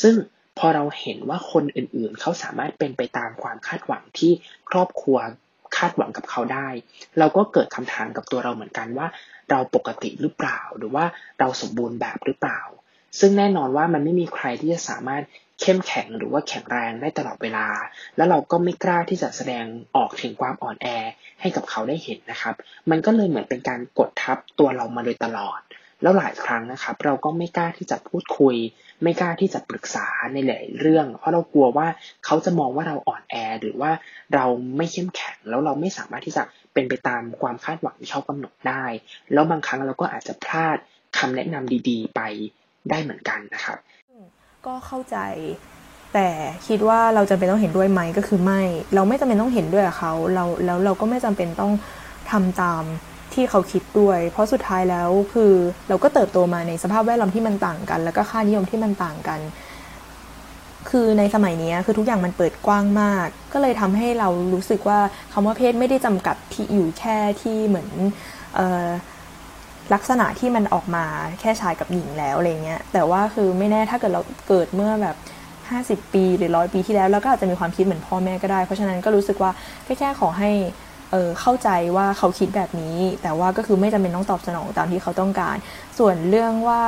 [0.00, 0.14] ซึ่ง
[0.58, 4.32] พอเราเห็นว่าคนอื่นๆ เขาสามารถเป็นไปตามความคาดหวังที่
[4.70, 5.18] ครอบครัว
[5.76, 6.68] คาดหวังกับเขาได้
[7.18, 9.06] เราก็เกิดคำถามกับตัวเราเหมือนกันว่า
[9.50, 11.04] เราปกติหรือเปล่า หรือว่า
[11.38, 12.60] เราสมบูรณ์แบบหรือเปล่า
[13.20, 15.22] ซึ่งแน่นอนว่ามันไม่มีใครที่จะสามารถ
[15.60, 17.66] เข้มแข็งหรือว่าแข็งแรงได้ตลอดเวลา
[18.16, 19.64] แล้วเราก็ไม่กล้าที่จะแสดง
[19.96, 20.86] ออกถึงความอ่อนแอ
[21.40, 22.54] ให้กับเขาได้เห็นนะครับ
[22.90, 25.60] มันก็เลยเหมือนเป็นการกดทับตัวเรามาโดยตลอด
[26.02, 28.56] แล้วหลายครั้งนะครับ เราก็ไม่กล้าที่จะพูดคุย
[29.02, 31.88] ไม่กล้าที่จะปรึกษาในหลายเรื่อง เพราะเรากลัวว่า
[32.24, 33.90] เขาจะมองว่าเราอ่อนแอ หรือว่า
[34.34, 38.84] เราไม่เข้มแข็ง แล้วเราไม่สามารถที่จะเป็นไปตามความคาดหวังที่เขากำหนดได้
[39.32, 40.76] แล้วบางครั้งเราก็อาจจะพลาด
[41.18, 42.20] คำแนะนำดี ๆ ไป
[42.90, 43.78] ได้เหมือนกันนะครับ
[44.66, 45.18] ก็เข้าใจ
[46.14, 46.28] แต่
[46.68, 48.62] คิดว่าเราจำเป็นต้องเห็นด้วยไหมก็คือไม่
[48.94, 51.72] เราไม่จำเป็นต้องเห็นด้วยกับเขาเราแล้วเราก็ไม่จำเป็นต้อง
[52.30, 52.84] ทำตาม
[53.34, 55.52] ที่เขาคิดด้วย เพราะสุดท้ายแล้วคือ
[55.88, 59.40] เราก็เติบโตมาในสภาพแวดล้อมที่มันต่างกัน แล้วก็ค่านิยมที่มันต่างกัน
[60.90, 64.98] คือในสมัยนี้คือทุกอย่างมันเปิดกว้างมาก ก็เลยทำให้เรารู้สึกว่า
[65.32, 67.88] คำว่าเพศไม่ได้จำกัดที่อยู่แค่ที่เหมือน
[68.54, 68.86] เออ
[69.92, 71.04] ลักษณะที่มันออกมา
[71.40, 75.16] แค่ชายกับหญิงแล้วอะไรเงี้ยแต่ว่าคือไม่แน่ถ้าเกิดเราเกิดเมื่อแบบ
[75.62, 79.50] 50 ปีหรือร้อยปีที่แล้วเราก็อาจจะมีความคิดเหมือนพ่อแม่ก็ได้ เพราะฉะนั้นก็รู้สึกว่า
[79.84, 80.50] แค่แค่ขอให้
[81.12, 85.56] เออเข้าใจว่าเขาคิดแบบนี้ แต่ว่าก็คือไม่จำเป็นต้องตอบสนองตามที่เขาต้องการ
[85.98, 86.82] ส่วนเรื่องว่า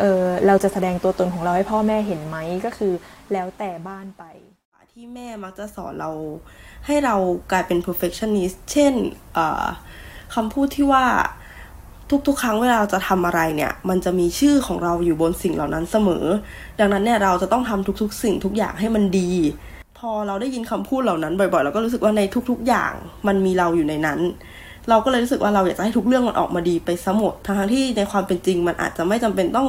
[0.00, 2.92] เออเราจะแสดงตัวตนของเราให้พ่อแม่เห็นไหมก็คือ
[3.32, 4.24] แล้วแต่บ้านไป
[4.92, 6.10] ที่แม่มักจะสอนเรา
[6.86, 7.16] ให้เรา
[7.50, 8.92] กลายเป็น perfectionist เช่น
[9.34, 9.64] เอ่อ
[10.34, 11.04] คำพูดที่ว่า
[12.10, 16.24] ทุกๆ ครั้งเวลาเราจะทำอะไรเนี่ย มันจะมีชื่อของเราอยู่บนสิ่งเหล่านั้นเสมอ
[16.80, 19.30] ดังนั้นเนี่ยเราจะต้องทำทุกๆ สิ่งทุกอย่างให้มันดี
[19.98, 22.92] พอเราได้ยินคำพูดเหล่านั้นบ่อยๆ เราก็รู้สึกว่าในทุกๆ อย่าง
[23.26, 24.20] มันมีเราอยู่ในนั้น
[24.88, 29.68] เราก็เลยรู้สึกว่าเราอยากจะให้ทุกเรื่องมันออกมาดีไปซะหมดทั้งที่ในความเป็นจริงมันอาจจะไม่จำเป็นต้อง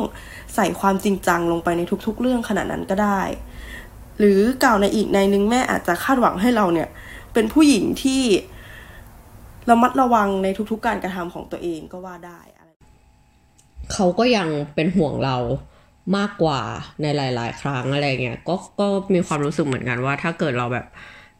[0.55, 3.21] ใส่ความจริงจังลงไปในทุก ๆ เรื่องขนาดนั้นก็ได้
[4.19, 6.87] หรือกล่าวในอีกในนึงแม่อาจจะคาดหวังให้เราเนี่ย
[7.33, 8.21] เป็นผู้หญิงที่
[9.69, 12.69] ระมัดระวังในทุกๆการกระทำของตัวเองก็ว่าได้อะไร
[13.93, 15.37] เขาก็ยังเป็นห่วงเรา
[16.17, 16.61] มากกว่า
[17.01, 20.85] ในหลาย ๆ ครั้งอะไรเงี้ยก็ก็มีความรู้สึกเหมือนกันว่า ถ้าเกิดเราแบบ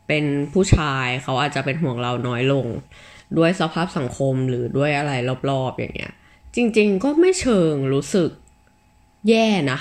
[0.07, 2.67] เป็นผู้ชายเขาอาจจะเป็นห่วงเราน้อยลง
[3.37, 5.11] ด้วยสภาพสังคมหรือด้วยอะไร
[5.49, 6.13] รอบๆอย่างเงี้ย
[6.55, 8.29] จริง ๆ ก็ไม่เชิงรู้สึก
[9.29, 9.79] แย่นะ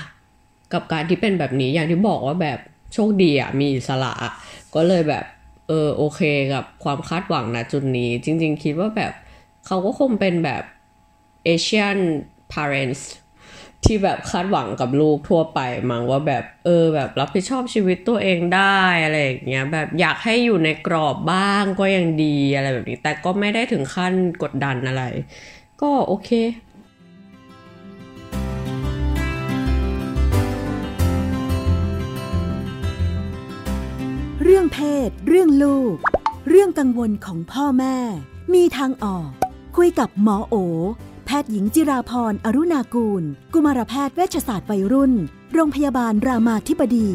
[0.72, 2.58] กับการที่เป็นแบบนี้อย่างที่บอกว่าแบบ
[2.92, 4.12] โชคดีอะมีอิสระ
[4.74, 5.24] ก็เลยแบบ
[5.68, 6.20] เออโอเค
[6.52, 9.12] กับความคาดหวังนะจุดนี้ จริง ๆ คิดว่าแบบ
[9.66, 10.62] เขาก็คงเป็นแบบ
[11.44, 11.96] เอเชียน
[12.52, 13.02] parents
[13.84, 15.60] ที่แบบคาดหวังกับลูกทั่วไป
[15.90, 25.04] มั้งว่าแบบเออแบบรับผิดชอบชีวิตตัวเองได้อะไรอย่างเงี้ยแบบอยากให้อยู่ในกรอบบ้างก็ยังดีอะไรแบบนี้ แต่ก็ไม่ได้ถึงขั้นกดดันอะไร
[25.82, 26.30] ก็โอเค
[34.54, 35.96] รื่องเพศ เรื่องลูก
[36.48, 37.96] เรื่องกังวลของพ่อแม่
[38.54, 39.30] มีทางออก
[39.76, 40.54] คุยกับหมอโอ
[41.26, 43.22] แพทย์หญิงจิราพรอรุณากูล
[43.52, 45.12] กุมารแพทย์เวชศาสตร์วัยรุ่น
[45.54, 47.08] โรงพยาบาลรามาธิบดี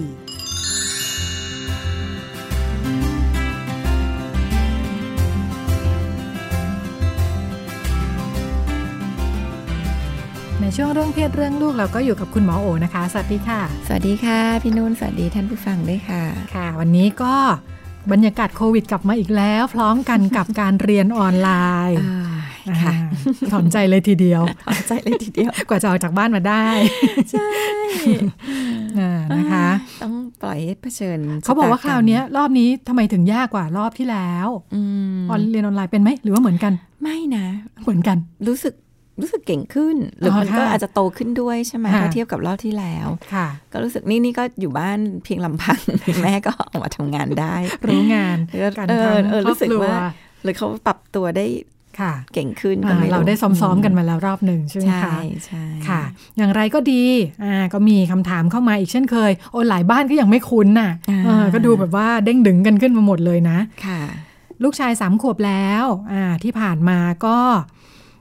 [10.68, 16.24] ในช่วงเรื่องเพศเรื่องลูกเราก็อยู่กับคุณหมอโอนะคะ สวัสดีค่ะ สวัสดีค่ะ พี่นุ่นสวัสดีท่านผู้ฟังด้วยค่ะ
[16.56, 17.36] ค่ะ วันนี้ก็
[18.12, 21.50] บรรยากาศโควิดกลับมาอีกแล้ว พร้อมกันกับการเรียนออนไล
[21.90, 22.00] น์
[22.84, 22.94] ค่ะ
[23.52, 26.66] ถอนใจเลยทีเดียวถอนใจเลยทีเดียว กว่าจะออกจากบ้านมาได้
[27.32, 27.50] ใช่
[29.00, 29.68] อ่านะคะ
[30.02, 34.82] ต้องปล่อยให้เผชิญ เขาบอกว่าคราวเนี้ยรอบนี้ทำไมถึงยากกว่ารอบที่แล้วอื
[35.18, 37.46] มออนเรียนออนไลน์เป็นไหมหรือว่าเหมือนกัน ไม่นะ
[37.84, 38.74] เหมือนกัน รู้สึก
[39.22, 45.80] รู้สึกเก่งขึ้น หรือออมันก็ค่ะอาจจะโตขึ้นด้วยใช่ไหมค่ะถ้าเทียบกับรอบที่แล้วค่ะก็รู้สึกนี่นี่ก็อยู่บ้านเพียงลำพัง
[46.24, 47.56] แม่ก็ออกมาทำงานได้
[47.88, 49.98] รู้งานเออการเออทำเออรู้สึกคอบครัว่า
[50.44, 51.46] หรือเขาปรับตัวได้
[52.00, 55.12] ค่ะเก่งขึ้นก็อ่าไม่เราได้ซ้อมๆกันมาแล้วรอบหนึ่งใช่ไหมใช่คะ
[55.46, 56.02] ใช่ค่ะ
[56.38, 57.04] อย่างไรก็ดี
[57.44, 64.02] อ่าก็มีคำถามเข้ามาอีกเช่นเคย โอ้หลายบ้านก็ยังไม่คุ้นน่ะอ่าเออก็ดูแบบว่าเด้งดึงกันขึ้นมาหมดเลยนะค่ะ
[64.64, 67.38] ลูกชายสามขวบแล้วอ่าที่ผ่านมาก็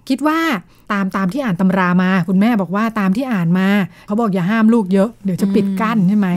[0.08, 0.40] คิดว่า
[0.92, 3.68] ตามตามที่อ่านตำรามา คุณแม่บอกว่าตามที่อ่านมา
[4.06, 6.28] เขาบอกอย่าห้ามลูกเยอะเดี๋ยวจะปิดกั้นใช่ไหม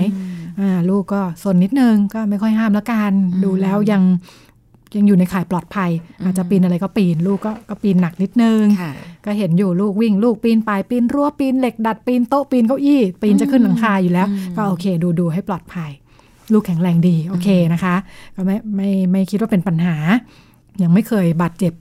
[0.60, 3.12] อ่าลูกก็สนนิดนึงก็ไม่ค่อยห้ามแล้วกัน
[3.44, 4.04] ดูแล้วยัง
[4.96, 5.90] ยังอยู่ในข่ายปลอดภัย
[6.24, 8.92] อาจจะปีนอะไรก็ปีน ลูกก็ก็ปีนหนักนิดนึงค่ะ
[9.26, 14.28] ก็เห็นอยู่ลูกวิ่งลูกปีนป่ายปีนรั้วปีนเหล็กดัดปีนโต๊ะปีนเก้าอี้ปีนจะขึ้นหลังคาอยู่แล้ว
[14.58, 15.92] ก็โอเค ดูดูให้ปลอดภัย
[16.54, 17.96] ลูกแข็งแรงดีโอเคนะคะ
[18.36, 19.96] ก็ไม่ไม่ไม่คิดว่าเป็นปัญหา
[20.82, 21.74] ยังไม่เคยบาดเจ็บ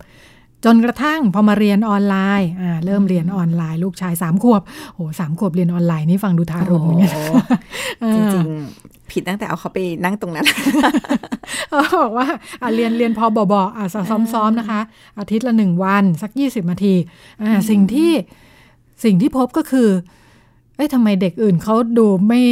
[0.65, 4.63] จนกระทั่งพอมาเรียนออนไลน์อ่าเริ่มเรียนออนไลน์ลูกชายสามขวบ
[4.95, 7.35] โอ้สามขวบเรียนออนไลน์นี่ฟังดูทารุณเหมือนกันโอ้โห
[8.03, 10.47] อ่าจริงๆ ผิดตั้งแต่เอาเขาไปนั่งตรงนั้น
[11.69, 12.27] เขาบอกว่า
[12.63, 14.81] อะเรียนเรียนพอบอบอะซ้อมซ้อมๆนะคะ
[15.19, 16.95] อาทิตย์ละหนึ่งวันสักยี่สิบนาที
[17.43, 18.13] อ่าสิ่งที่
[19.05, 19.89] สิ่งที่พบก็คือ
[20.77, 22.43] เอ้ยทำไมเด็กอื่นเขาดูไม่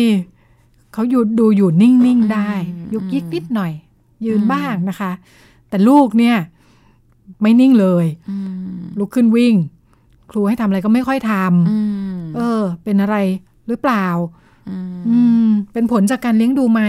[0.92, 2.50] เขาอยู่ดูอยู่นิ่งๆได้
[2.94, 3.72] ยุกยิกนิดหน่อย
[4.26, 5.12] ยืนบ้างนะคะ
[5.68, 6.36] แต่ลูกเนี่ย
[7.40, 8.06] ไม่นิ่งเลย
[8.98, 9.54] ลุกขึ้นวิ่ง
[10.30, 13.16] ครูให้ทำอะไรก็ไม่ค่อยทำเออ เป็นอะไร
[13.68, 14.06] หรือเปล่า
[15.08, 16.82] อืมเป็นผลจากการเลี้ยงดูไหม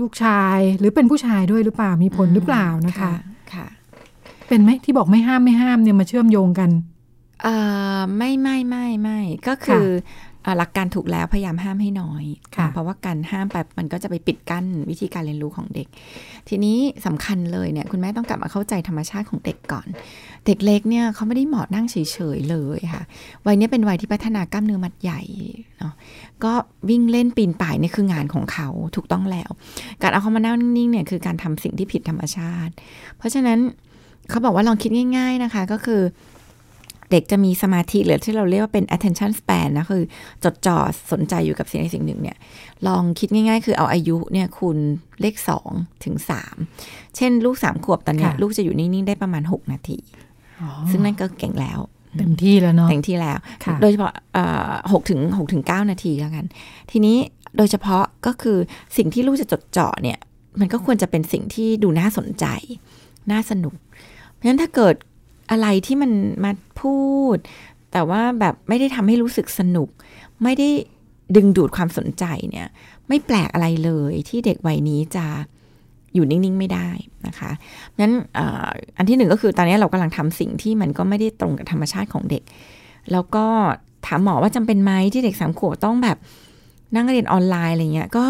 [0.00, 3.12] ลูกชายหรือเป็นผู้ชายด้วยหรือเปล่ามีผลหรือเปล่านะคะ
[3.52, 3.66] ค่ะ
[4.48, 6.70] เป็นไหมที่บอกไม่ห้ามไม่ห้ามเนี่ยมาเชื่อมโยงกัน
[7.42, 7.54] เอ่
[7.96, 12.24] อไม่ไม่ไม่ไม่ก็คือเอ่อ หลักการถูกแล้วพยายามห้ามให้น้อย
[12.56, 15.86] ค่ะเพราะว่าการห้ามไปมันก็จะไปปิดกั้นวิธีการเรียนรู้ของเด็ก
[16.48, 19.86] ทีนี้สำคัญเลยเนี่ยคุณแม่ต้องกลับมาเข้าใจธรรมชาติของเด็กก่อน
[20.46, 21.96] เด็กเล็กเนี่ยเขาไม่ได้เหมาะนั่งเฉ
[22.36, 23.02] ยๆเลยค่ะ
[23.46, 25.20] วัยเนี้ยเป็นวัยที่พัฒนากล้ามเนื้อมัดใหญ่
[25.78, 25.94] เนาะ
[26.44, 26.52] ก็
[26.88, 29.50] วิ่งเล่นปีนป่ายเนี่ยคืองานของเขาถูกต้องแล้ว
[30.02, 32.72] การเอาเขามานั่งนิ่งๆเนี่ยคือการทำสิ่งที่ผิดธรรมชาติ
[33.18, 33.58] เพราะฉะนั้น
[34.30, 36.00] เขาบอกว่าลองคิดง่าย ๆนะคะ ก็คือ
[37.10, 40.04] เด็กจะมีสมาธิหรือที่เราเรียกว่าเป็น attention span นะคือ
[40.44, 40.76] จดจ่อ
[41.12, 42.36] สนใจอยู่กับสิ่งใดสิ่งหนึ่งเนี่ย
[42.86, 44.78] ลองคิดง่าย ๆ คือเอาอายุเนี่ยคูณ
[45.20, 45.70] เลขสอง
[46.04, 46.56] ถึงสาม
[47.16, 49.98] เช่นลูกสามขวบตอนเนี้ยค่ะลูกจะอยู่นิ่ง ๆ ได้ประมาณหกนาที
[50.90, 51.80] ซึ่งนั่นก็เก่งแล้ว
[52.18, 54.12] เต็มที่แล้วเนาะเต็มที่แล้วค่ะโดยเฉพาะ
[54.92, 56.44] หกถึงหกถึงเก้านาทีแล้วกัน
[56.90, 57.16] ทีนี้
[57.56, 58.58] โดยเฉพาะก็คือ
[58.96, 60.18] สิ่งที่ลูกจะจดจ่อเนี่ย
[60.60, 62.46] มันก็ควรจะเป็นสิ่งที่ดูน่าสนใจ
[63.30, 63.74] น่าสนุก
[64.32, 64.94] เพราะฉะนั้นถ้าเกิด
[65.50, 66.10] อะไรที่มัน
[66.44, 66.98] มาพู
[67.34, 67.36] ด
[67.92, 69.88] แต่ว่าแบบไม่ได้ทำให้รู้สึกสนุก
[70.42, 70.68] ไม่ได้
[71.36, 72.68] ดึงดูดความสนใจเนี่ย
[73.08, 75.26] ไม่แปลกอะไรเลยที่เด็กวัยนี้จะ
[76.14, 76.88] อยู่นิ่ง ๆ ไม่ได้
[77.26, 77.50] นะคะ
[78.00, 82.42] นั้นอ่ออันที่หนึ่งก็คือตอนนี้เรากำลังทำสิ่งที่มันก็ไม่ได้ตรงกับธรรมชาติของเด็ก
[83.12, 83.46] แล้วก็
[84.06, 86.16] ถามหมอว่าจำเป็นไหมที่เด็กสามขวบต้องแบบ
[86.94, 88.24] นั่งเรียนออนไลน์อะไรเงี้ย ก็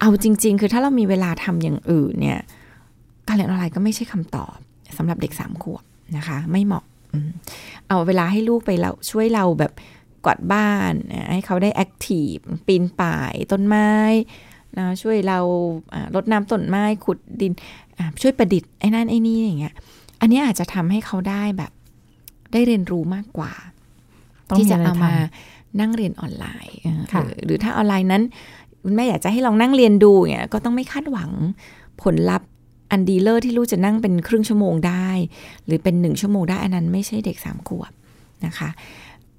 [0.00, 2.40] เอาจริง ๆ คือถ้าเรามีเวลาทำอย่างอื่นเนี่ย
[3.28, 4.56] การเรียนออนไลน์ก็ไม่ใช่คำตอบ
[4.96, 5.84] สำหรับเด็กสามขวบ
[6.16, 7.30] นะคะ ไม่เหมาะอืม
[7.86, 9.72] เอาเวลาให้ลูกไปเราช่วยเราแบบ
[10.24, 12.34] กวาดบ้านอะให้เขาได้แอคทีฟ
[12.66, 13.90] ปีนป่ายต้นไม้
[14.78, 15.38] นะช่วยเรา
[15.94, 17.52] อ่ารดน้ำต้นไม้ขุดดิน
[17.98, 19.74] อะช่วยประดิษฐ์ไอ้นั่นไอ้นี่อย่างเงี้ย
[20.20, 21.72] อันเนี้ยอาจจะทำให้เขาได้แบบ
[22.52, 23.52] ได้เรียนรู้มากกว่า
[24.50, 25.18] ต้องที่มีจะอะไรเอามาท
[25.80, 28.22] นั่งเรียนออนไลน์เออค่ะหรือหรือถ้าออนไลน์นั้น
[28.82, 31.30] คุณแม่อยากจะให้ลองนั่งเรียนดูเนี่ยก็ต้องไม่คาดหวัง
[32.02, 32.48] ผลลัพธ์
[32.90, 35.08] อันดีเลอร์ที่ลูกจะนั่งเป็นครึ่งชั่วโมงได้
[35.66, 37.92] หรือเป็นหนึ่งชั่วโมงได้อันนั้นไม่ใช่เด็กสามขวบ
[38.46, 38.70] นะคะ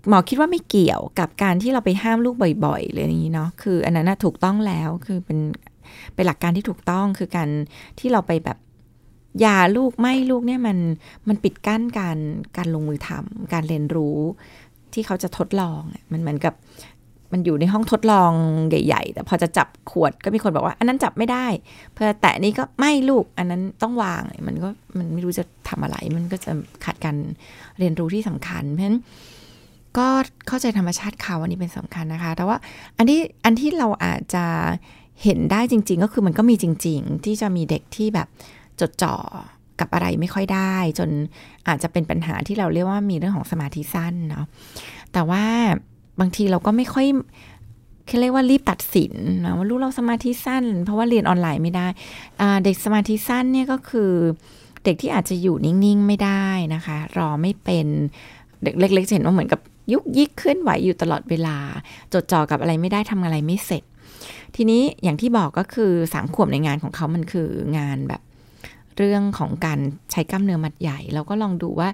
[0.07, 2.35] หมอคิดว่าไม่เกี่ยวกับการที่เราไปห้ามลูก
[2.65, 5.39] บ่อยๆเลยนี้เนาะคือ อันนั้นถูกต้องแล้วคือเป็น
[6.13, 7.49] เป็นหลักการที่ถูกต้องคือการ
[7.99, 8.57] ที่เราไปแบบ
[9.45, 10.77] ยาลูกไม่ลูกเนี่ยมัน
[11.27, 12.17] มันปิดกั้นการ
[12.57, 14.19] การลงมือทำการเรียนรู้
[14.93, 15.81] ที่เขาจะทดลอง
[16.11, 16.53] มันเหมือนกับ
[17.31, 18.31] มันอยู่ในห้องทดลอง
[18.69, 21.45] ใหญ่ ๆ แต่พอจะจับขวดก็มีคนบอกว่า อันนั้นจับไม่ได้
[21.93, 26.51] เพื่อแตะนี้ก็ไม่ลูก อันนั้นต้องวาง มันก็มันไม่รู้จะทำอะไร มันก็จะ
[26.85, 27.15] ขัดกัน
[27.79, 28.99] เรียนรู้ที่สำคัญ เพราะฉะนั้น
[29.97, 30.07] ก็
[30.47, 32.57] เข้าใจธรรมชาติเขาอันนี้เป็นสำคัญนะคะ แต่ว่า
[32.97, 34.45] อันที่อันที่เราอาจจะ
[35.23, 38.27] เห็นได้จริง ๆ ก็คือมันก็มีจริง ๆ ที่จะมีเด็กที่แบบ
[38.79, 39.15] จดจ่อ
[39.79, 41.09] กับอะไรไม่ค่อยได้ จน
[41.67, 44.45] อาจจะเป็นปัญหาที่เราเรียกว่ามีเรื่องของสมาธิสั้นเนาะ
[45.13, 45.43] แต่ว่า
[46.19, 47.07] บางทีเราก็ไม่ค่อย
[48.19, 49.13] เรียกว่ารีบตัดสิน
[49.45, 51.87] นะว่าลูกเราสมาธิสั้น เพราะว่าเรียนออนไลน์ไม่ได้
[52.63, 54.11] เด็กสมาธิสั้นเนี่ยก็คือ
[54.83, 56.45] เด็กที่อาจจะอยู่นิ่งๆไม่ได้
[56.75, 57.87] นะคะ รอไม่เป็น
[58.63, 59.59] เด็กเล็กๆจะเห็นว่าเหมือนกับ
[59.93, 61.57] ยุกยิกเคลื่อนไหวอยู่ตลอดเวลา
[62.13, 63.83] จดจ่อกับอะไรไม่ได้ทำอะไรไม่เสร็จ
[64.55, 68.21] ทีนี้อย่างที่บอกก็คือสามขวบในงานของเขามันคืองานแบบ
[68.97, 69.79] เรื่องของการ
[70.11, 71.89] ใช้กล้ามเนื้อมัดใหญ่ เราก็ลองดูว่า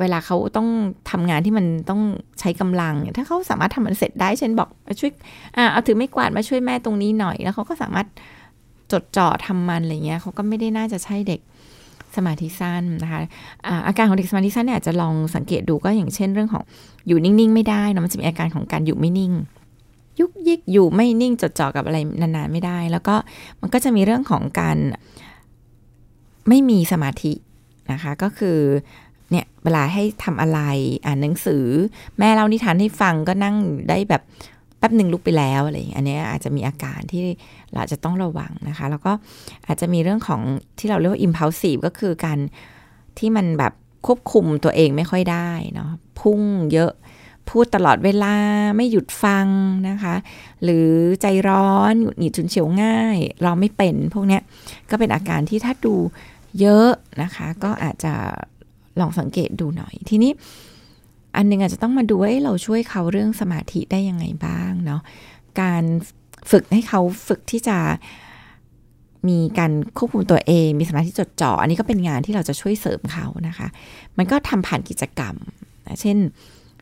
[0.00, 0.68] เวลาเขาต้อง
[1.10, 2.00] ทำงานที่มันต้อง
[2.40, 4.68] ใช้กำลังถ้าเขาสามารถทำมันเสร็จได้ เช่นบอก
[5.00, 5.10] ช่วย
[5.56, 8.06] อ่าเอาถือไม่กวาดมาช่วยแม่ตรงนี้หน่อย แล้วเขาก็สามารถ
[8.92, 11.40] จดจ่อทำมันอะไรเงี้ยเขาก็ไม่ได้น่าจะใช่เด็ก
[12.16, 13.20] สมาธิสั้นนะคะ
[13.66, 16.62] อาอาการของเด็กสมาธิสั้นเนี่ยอาจจะลองสังเกตดูก็อย่างเช่นเรื่องของ
[17.06, 19.32] อยู่นิ่งๆ ไม่ได้นะมันจะมีอาการของการอยู่ไม่นิ่ง
[20.20, 23.14] ยุกยิกอยู่ไม่นิ่งจดจ่อกับอะไรนานๆไม่ได้ แล้วก็
[23.60, 24.76] มันก็จะมีเรื่องของการ
[26.48, 27.32] ไม่มีสมาธิ
[27.92, 28.58] นะคะ ก็คือ
[29.30, 30.60] เนี่ยเวลาให้ทำอะไร
[31.06, 31.64] อ่านหนังสือ
[32.18, 33.56] แม่เล่านิทานให้ฟังก็นั่ง
[33.88, 34.22] ได้แบบ
[34.78, 37.24] แป๊บหนึ่งลุกไปแล้วอะไรอย่างอันนี้อาจจะมีอาการที่
[37.72, 39.12] เราจะต้องระวังนะคะ แล้วก็
[39.66, 40.40] อาจจะมีเรื่องของ
[40.78, 42.38] ที่เราเรียกว่า impulsive ก็คือการ
[43.18, 43.72] ที่มันแบบ
[44.06, 46.40] ควบคุมตัวเองไม่ค่อยได้เนาะพุ่ง
[46.72, 46.92] เยอะ
[47.50, 48.34] พูดตลอดเวลา
[48.76, 49.46] ไม่หยุดฟัง
[49.88, 50.14] นะคะ
[50.62, 50.88] หรือ
[51.22, 54.38] ใจร้อนหงุดหงิดฉุนเฉียวง่ายเราไม่เป็นพวกนี้
[54.90, 55.94] ก็เป็นอาการที่ถ้าดู
[56.60, 56.90] เยอะ
[57.22, 58.14] นะคะ ก็อาจจะ
[59.00, 60.32] ลองสังเกตดูหน่อย ทีนี้
[61.36, 65.00] อันนึงอาจจะต้องมาดูว่าเราช่วยเขาเรื่องสมาธิได้ยังไงบ้างเนาะ
[65.60, 65.82] การ
[66.50, 67.78] ฝึกให้เขาฝึกที่จะ
[69.28, 73.68] มีการควบคุมตัวเอง มีสมาธิจดจ่อ อันนี้ก็เป็นงานที่เราจะช่วยเสริมเขานะคะ
[74.18, 75.34] มันก็ทำผ่านกิจกรรม
[76.00, 76.16] เช่น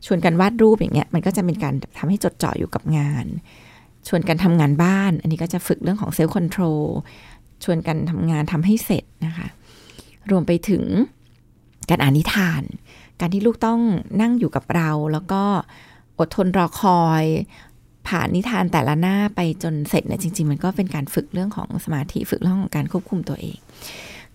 [0.05, 3.25] ชวนกันวาดรูปอย่างเงี้ย มันก็จะเป็นการทำให้จดจ่ออยู่กับงาน
[4.07, 6.81] ชวนกันทำงานบ้าน อันนี้ก็จะฝึกเรื่องของ self-control
[7.63, 9.47] ชวนกันทำงานทำให้เสร็จนะคะ
[10.31, 10.83] รวมไปถึง
[11.89, 12.63] การอ่านนิทาน
[13.19, 13.79] การที่ลูกต้อง
[14.21, 15.43] นั่งอยู่กับเรา แล้วก็
[16.19, 17.23] อดทนรอคอย
[18.07, 23.57] ผ่านนิทานแต่ละหน้าไปจนเสร็จเนี่ยจริง ๆ มันก็เป็นการฝึกเรื่องของสมาธิฝึกเรื่องของการควบคุมตัวเอง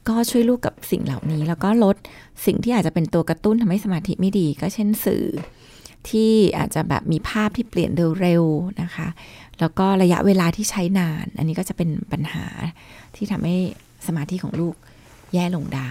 [0.08, 1.96] ก็ช่วยลูกกับสิ่งเหล่านี้ แล้วก็ลด
[2.46, 5.24] สิ่งที่อาจจะเป็นตัวกระตุ้นทำให้สมาธิไม่ดี ก็เช่นสื่อ
[6.08, 7.90] ที่อาจจะแบบมีภาพที่เปลี่ยน
[8.20, 9.08] เร็วๆนะคะ
[9.60, 12.46] แล้วก็ระยะเวลาที่ใช้นาน อันนี้ก็จะเป็นปัญหา
[13.16, 13.56] ที่ทำให้
[14.06, 14.74] สมาธิของลูก
[15.34, 15.80] แย่ลงได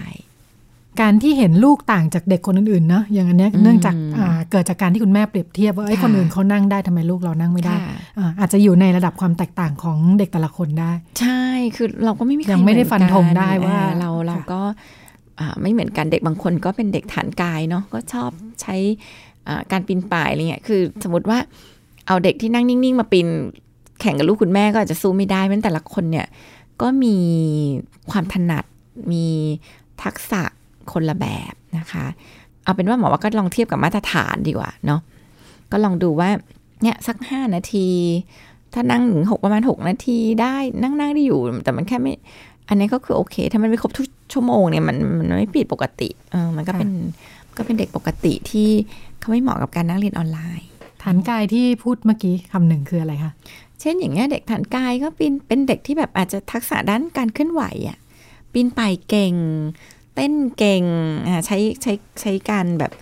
[1.00, 3.94] การที่เห็นลูกต่างจากเด็กคนอื่นๆเนาะอย่างอันนี้เนื่องจาก
[4.50, 7.74] เกิดจากการที่คุณแม่เปรียบเทียบว่าไอ้คนอื่นเขานั่งได้ทำไมลูกเรานั่งไม่ได้
[8.40, 11.42] อาจจะอยู่ในระดับความแตกต่างของเด็กแต่ละคนได้ ใช่
[11.76, 14.60] คือเราก็ไม่มียังไม่ได้ฟันธงได้ว่าเราเราก็
[15.62, 18.30] ไม่เหมือนกันเด็กบางคนก็เป็นเด็กฐานกายเนาะก็ชอบ
[18.62, 18.76] ใช้
[19.72, 21.38] การปีนป่ายอะไรเงี้ยคือ สมมติว่า
[22.06, 23.26] เอาเด็กที่นั่งนิ่งๆ มาปีน
[24.00, 26.26] แข่งกับลูกคุณแม่ก็อาจจะสู้ไม่ได้เพราะแต่ละคนเนี่ย
[26.82, 27.16] ก็มี
[28.10, 28.64] ความถนัด
[29.12, 29.24] มี
[30.02, 30.42] ทักษะ
[30.92, 32.04] คนละแบบนะคะ
[32.64, 35.00] เอาเป็นว่าหมอว่าก็ลองเทียบกับมาตรฐานดีกว่าเนาะ
[35.72, 36.30] ก็ลองดูว่า
[36.82, 37.88] เนี่ยสักห้านาที
[38.74, 42.12] ถ้านั่งถึงหกประมาณหกนาทีได้นั่งนั่งได้อยู่ แต่มันแค่ไม่
[42.68, 46.90] อันนี้ก็คือโอเค ถ้ามันไม่ครบทุกชั่วโมงเนี่ยมันมันไม่ผิดปกติเออมันก็เป็น
[47.56, 48.68] ก็เป็นเด็กปกติที่
[49.18, 50.68] เขาไม่เหมาะกับการนั่งเรียนออนไลน์
[51.02, 53.32] ฐานกายที่พูดเมื่อกี้คำหนึ่งคืออะไรคะ
[53.80, 57.98] เช่นอย่างเงี้ยเด็กฐานกายก็เป็นเป็นเด็กที่แบบอาจจะทักษะด้านการเคลื่อนไหวอะ่ะ
[58.52, 59.34] ปีนป่ายเก่ง
[60.18, 60.84] เต้นเก่ง
[61.46, 62.92] ใช้ใช้ใช้การแบบ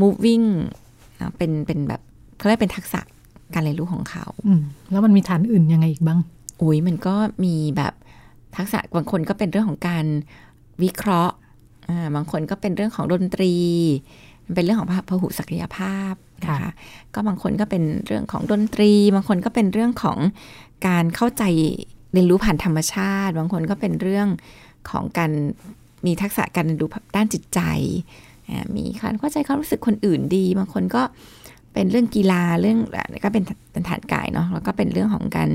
[0.00, 0.46] moving
[1.20, 2.00] นะเป็นเป็นแบบ
[2.38, 3.00] เขาเรียกเป็นทักษะ
[3.54, 4.52] การเรียนรู้ของเขาอื
[4.90, 6.20] แล้วมันมีฐานอื่นยังไงอีกบ้าง
[6.62, 7.14] อุ้ยมันก็
[7.44, 7.92] มีแบบ
[8.56, 10.04] ทักษะบางคนก็เป็นเรื่องของการ
[10.82, 11.34] วิเคราะห์
[11.88, 13.52] อ่าบางคนก็เป็นเรื่องของดนตรี
[14.54, 16.14] เป็นเรื่องของพหุศักยภาพ
[16.44, 16.72] นะคะ
[17.14, 20.18] ก็บางคนก็เป็นเรื่องของดนตรี บางคนก็เป็นเรื่องของ
[20.88, 21.44] การเข้าใจ
[22.12, 24.28] เรียนรู้ผ่านธรรมชาติ บางคนก็เป็นเรื่อง
[24.90, 25.32] ของการ
[26.06, 26.86] มีทักษะการดู
[27.16, 27.60] ด้านจิตใจ
[28.76, 31.02] มีการเข้าใจความรู้สึกคนอื่นดี บางคนก็
[31.72, 32.78] เป็นเรื่องกีฬาเรื่อง
[33.24, 35.50] ก็เป็นเป็นฐานกายเนาะแล้วก็เป็นเรื่องของการ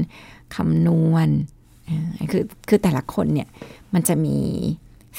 [0.56, 1.30] คำนวณ
[2.32, 3.47] คือคือแต่ละคนเนี่ย
[3.93, 4.38] มันจะมี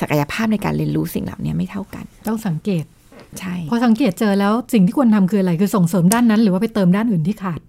[0.01, 2.85] ศักยภาพในการเรียนรู้สิ่งเหล่านี้ไม่เท่ากัน ต้องสังเกต
[3.39, 7.61] ใช่พอสังเกตเจอแล้วสิ่งที่ควรทำคืออะไรคือส่งเสริมด้านนั้น หรือว่าไปเติมด้านอื่นที่ขาด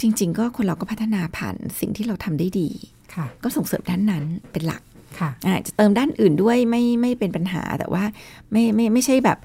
[0.00, 2.68] จริง ๆ ก็คนเราก็พัฒนาผ่านสิ่งที่เราทำได้ดี
[3.14, 4.82] ค่ะก็ส่งเสริมด้านนั้นเป็นหลัก
[5.20, 8.04] ค่ะอาจจะเติมด้านอื่นด้วยไม่ไม่เป็นปัญหาแต่ว่า
[8.50, 9.38] ไม่ไม่ไม่ใช่แบบ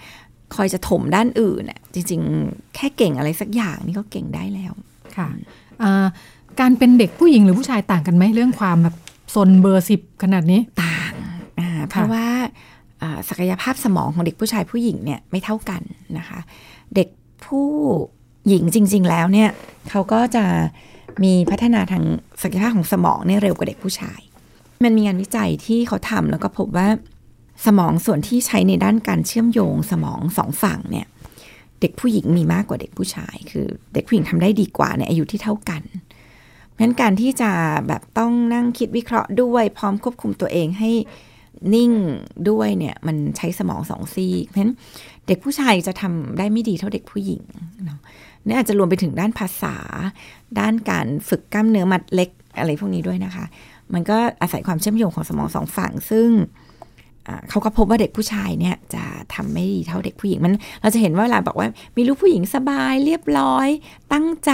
[0.55, 4.73] คอยจะถมด้านอื่นอะจริง ๆ แค่เก่งอะไรสักอย่างนี่ก็เก่งได้แล้ว
[5.17, 5.27] ค่ะ
[5.83, 6.05] อ่า
[6.59, 8.95] การเป็นเด็กผู้หญิงหรือผู้ชายต่างกันไหมเรื่องความแบบ
[9.33, 11.13] ซนเบอร์สิบขนาดนี้ต่าง
[11.59, 12.25] อ่าเพราะว่า
[13.01, 15.81] อ่าศักยภาพสมองของเด็กผู้ชายผู้หญิงเนี่ยไม่เท่ากัน
[16.17, 16.39] นะคะ
[16.95, 17.07] เด็ก
[17.45, 17.67] ผู้
[18.47, 19.49] หญิงจริง ๆ แล้วเนี่ย
[19.89, 20.43] เขาก็จะ
[21.23, 22.03] มีพัฒนาทาง
[22.41, 24.19] ศักยภาพของสมองเนี่ยเร็วกว่าเด็กผู้ชาย
[24.83, 26.87] มันมีงานวิจัยที่เขาทำแล้วก็พบว่า
[27.65, 31.07] สมองส่วนที่ใช้ในด้านการเชื่อมโยงสมองสองฝั่งเนี่ย
[31.81, 35.81] เด็กผู้หญิงมีมากกว่าเด็กผู้ชาย คือเด็กผู้หญิงทำได้ดีกว่าในอายุที่เท่ากัน
[36.71, 37.51] เพราะฉะนั้นการที่จะ
[37.87, 40.91] แบบต้องนั่งคิดวิเคราะห์ด้วย พร้อมควบคุมตัวเองให้
[41.73, 41.91] นิ่ง
[42.49, 44.75] ด้วยเนี่ยมันใช้สมองสองซีกเพราะฉะนั้น
[45.27, 47.41] เด็กผู้ชายจะทำได้ไม่ดีเท่าเด็กผู้หญิง
[47.85, 47.99] เนาะ
[48.45, 49.75] นี่อาจจะรวมไปถึงด้านภาษา
[50.59, 53.45] ด้านการฝึกกล้ามเนื้อมัดเล็กอะไรพวกนี้ด้วยนะคะ
[53.93, 56.29] มันก็อาศัยความเชื่อมโยงของสมองสองฝั่ง ซึ่ง
[57.49, 61.67] เขาก็พบว่าเด็กผู้ชายเนี่ยจะทำไม่ดีเท่าเด็กผู้หญิงมัน เราจะเห็นว่าเวลาบอกว่า
[61.97, 63.67] มีลูกผู้หญิงสบายเรียบร้อย
[64.13, 64.51] ตั้งใจ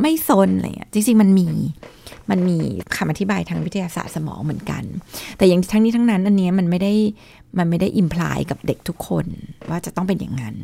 [0.00, 1.48] ไม่ซนอะไรเงี้ยจริงๆมันมี
[2.30, 2.56] มันมี
[2.96, 4.82] คำอธิบายทางวิทยาศาสตร์สมองเหมือนกัน
[5.36, 6.92] แต่อย่างทั้งนี้ทั้งนั้นอันนี้มันไม่ได้
[7.58, 9.26] มันไม่ได้ imply กับเด็กทุกคน
[9.70, 10.54] ว่าจะต้องเป็นอย่างนั้น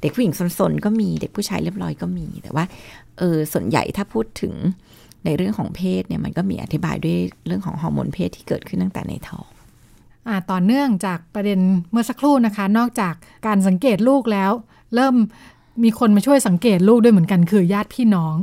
[0.00, 2.64] เด็กผู้หญิงซนๆก็มีเด็กผู้ชายเรียบร้อยก็มี แต่ว่า
[3.18, 4.54] เออส่วนใหญ่ถ้าพูดถึง
[5.24, 9.48] ในเรื่องของเพศเนี่ยมันก็มีอธิบายด้วยเรื่องของฮอร์โมนเพศที่เกิดขึ้นตั้งแต่ในท้อง
[10.28, 11.60] อ่าต่อเนื่องจากประเด็น
[11.90, 13.14] เมื่อสักครู่นะคะ นอกจาก
[13.46, 14.50] การสังเกตลูกแล้ว
[14.94, 15.14] เริ่ม
[15.84, 18.36] มีคนมาช่วยสังเกตลูกด้วยเหมือนกันคือญาติพี่น้อง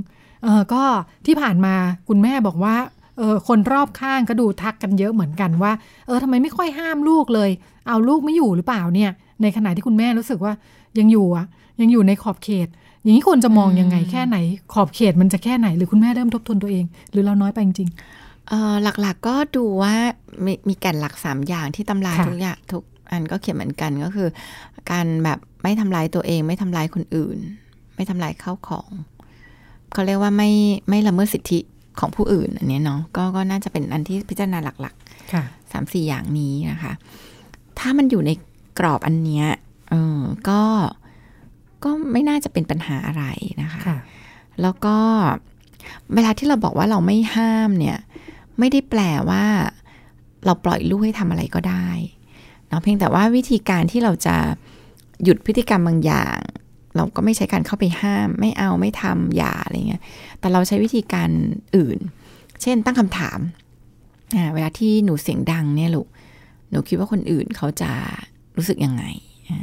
[0.43, 0.83] เออก็
[1.25, 1.75] ที่ผ่านมา
[2.07, 2.75] คุณแม่บอกว่า
[3.17, 5.71] เออคนรอบข้างก็ดูทักกันเยอะเหมือนกันว่า
[6.07, 7.49] เออทำไมไม่ค่อยห้ามลูกเลย
[7.87, 9.11] เอาลูกไม่อยู่หรือเปล่าเนี่ย
[9.41, 10.53] ในขณะที่คุณแม่รู้สึกว่า
[10.99, 11.45] ยังอยู่อะ
[11.81, 12.67] ยังอยู่ในขอบเขต
[13.05, 14.37] อย่างนี้ควรจะมองยังไงแค่ไหน
[14.73, 17.89] ขอบเขตมันจะแค่ไหน หรือคุณแม่เริ่มทบทวนตัวเอง หรือเราน้อยไปจริง
[18.49, 19.93] เออหลักๆก็ดูว่า
[20.45, 24.27] มีมีแก่นหลักสามอย่างที่ตำราทุกอย่างทุกอันก็เขียนเหมือนกันก็คือ
[24.91, 27.37] การแบบไม่ทำลายตัวเอง ไม่ทำลายคนอื่น
[27.95, 28.89] ไม่ทำลายข้าวของ
[29.93, 30.49] เขาเรียกว่าไม่
[30.89, 31.59] ไม่ละเมิดสิทธิ
[31.99, 36.93] ของผู้อื่นอันนี้เนาะก็ก็น่าจะเป็นอันที่พิจารณาหลักๆสามสี่อย่างนี้นะคะ
[37.79, 38.31] ถ้ามันอยู่ใน
[38.79, 39.45] กรอบอันเนี้ย
[39.89, 40.61] เออก็
[41.83, 43.23] ก็ไม่น่าจะเป็นปัญหาอะไร
[43.61, 43.97] นะคะค่ะ
[44.61, 44.97] แล้วก็
[46.13, 47.97] เวลาที่เราบอกว่าเราไม่ห้ามเนี่ย
[48.59, 49.45] ไม่ได้แปลว่า
[50.45, 51.89] เราปล่อยลูกให้ทำอะไรก็ได้
[52.67, 54.35] เนาะเพียงแต่ว่าวิธีการที่เราจะ
[55.23, 56.37] หยุดพฤติกรรมบางอย่าง
[56.95, 60.01] เราก็ไม่ใช้การเข้าไปห้าม ไม่เอาไม่ทำอย่าอะไรเงี้ย
[60.39, 61.29] แต่เราใช้วิธีการ
[61.75, 61.99] อื่น
[62.61, 63.39] เช่นตั้งคำถาม
[64.35, 66.07] อ่าเวลาที่หนูเสียงดังเนี่ยลูก
[66.69, 67.91] หนูคิดว่าคนอื่นเขาจะ
[68.57, 69.03] รู้สึกยังไง
[69.49, 69.59] อ่า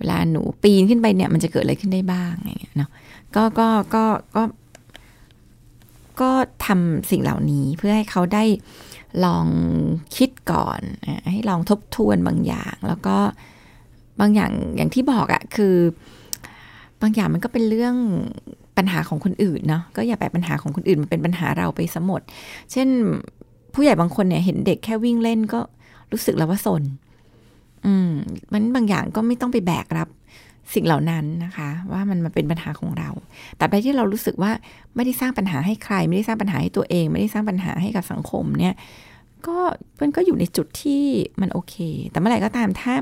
[0.00, 2.90] เวลาหนูปีนขึ้นไปเนี่ย มันจะเกิดอะไรขึ้นได้บ้างอะไรเงี้ยเนาะ
[3.36, 4.04] ก็ก็ก็
[4.36, 4.42] ก็
[6.20, 6.30] ก็
[6.66, 8.44] ทำสิ่งเหล่านี้เพื่อให้เขาได้
[9.24, 9.46] ลอง
[10.16, 10.80] คิดก่อน
[11.30, 13.16] ให้ลองทบทวนบางอย่าง แล้วก็
[14.20, 15.74] บางอย่างอย่างที่บอกอะคือ
[17.02, 17.94] บางอย่างมันก็เป็นเรื่อง
[18.76, 22.20] ปัญหาของคนอื่นเนาะก็อย่าไปปัญหาของคนอื่นมันเป็นปัญหาเราไปสมด
[22.72, 22.88] เช่น
[23.74, 25.60] ผู้ใหญ่บางคนเนี่ยเห็นเด็กแค่วิ่งเล่นก็
[26.12, 26.82] รู้สึกแล้วว่าสน
[27.86, 28.10] อืม
[28.52, 30.08] มันบางอย่างก็ไม่ต้องไปแบกรับ
[30.74, 33.10] สิ่งเหล่านั้นนะคะ ว่ามันมาเป็นปัญหาของเรา
[33.56, 34.52] แต่ใดที่เรารู้สึกว่า
[34.94, 38.74] ไม่ได้สร้างปัญหาให้ใคร ไม่ได้สร้างปัญหาให้ตัวเอง ไม่ได้สร้างปัญหาให้กับสังคมเนี่ย
[39.46, 39.56] ก็
[40.00, 41.04] มันก็อยู่ในจุดที่
[41.40, 41.74] มันโอเค
[42.10, 42.94] แต่เมื่อไหร่ก็ตามถ้า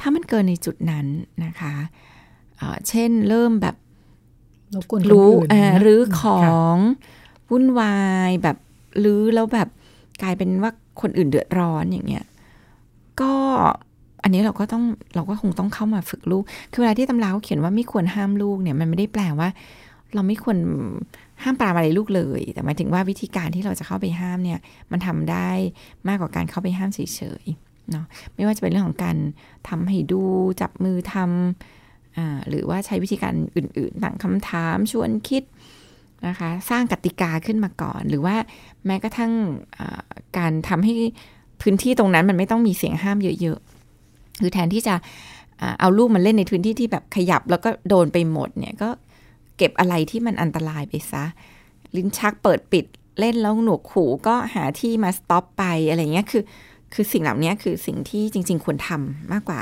[0.00, 1.06] ถ้ามันเกินในจุดนั้น
[1.44, 1.74] นะคะ
[2.56, 3.76] เเช่นเริ่มแบบ
[4.74, 6.76] รบกวนคนรู้อื่นเอ่อนะรื้อขค่ะอง
[7.50, 7.96] วุ่นวา
[8.28, 8.56] ยแบบ
[9.04, 9.68] รื้อแล้วแบบ
[10.22, 12.26] กลายเป็นว่าคนอื่นเดือดร้อนอย่างเงี้ย
[13.20, 13.34] ก็
[14.26, 19.48] อันนี้เราก็ต้องเราก็คงต้องเข้ามาฝึกลูก คือเวลาที่ตำราเขาเขียนว่าไม่ควรห้ามลูกเนี่ยมันไม่ได้แปลว่า
[20.14, 20.56] เราไม่ควร
[21.42, 24.58] ห้ามปรามอะไรลูกเลย แต่หมายถึงว่าวิธีการที่เราจะเข้าไปห้ามเนี่ย
[24.92, 25.48] มันทำได้
[26.08, 27.00] มากกว่าการเข้าไปห้ามเฉ
[27.42, 29.16] ยๆเนาะไม่ว่าจะเป็นเรื่องของการ
[29.68, 30.22] ทำให้ดู
[30.60, 35.42] จับมือทำอ่าหรือว่าใช้วิธีการอื่นๆตั้งคำถามชวนคิด
[36.26, 38.36] นะคะสร้างกติกาขึ้นมาก่อน หรือว่า
[38.86, 39.32] แม้กระทั่ง
[40.38, 40.94] การทำให้
[41.60, 43.75] พื้นที่ตรงนั้นมันไม่ต้องมีเสียงห้ามเยอะๆ
[44.40, 44.94] คือแทนที่จะ
[45.80, 48.90] เอาลูกมันเล่นในพื้นที่ที่แบบขยับแล้วก็โดนไปหมดเนี่ยก็
[49.56, 51.24] เก็บอะไรที่มันอันตรายไปซะ
[51.96, 52.84] ลิ้นชักเปิดปิด
[53.18, 56.42] เล่นแล้วหนวกหูก็หาที่มาสต็อปไปอะไรเงี้ยคือ
[56.94, 59.60] คือสิ่งเหล่านี้คือสิ่งที่จริง ๆ ควรทำมากกว่า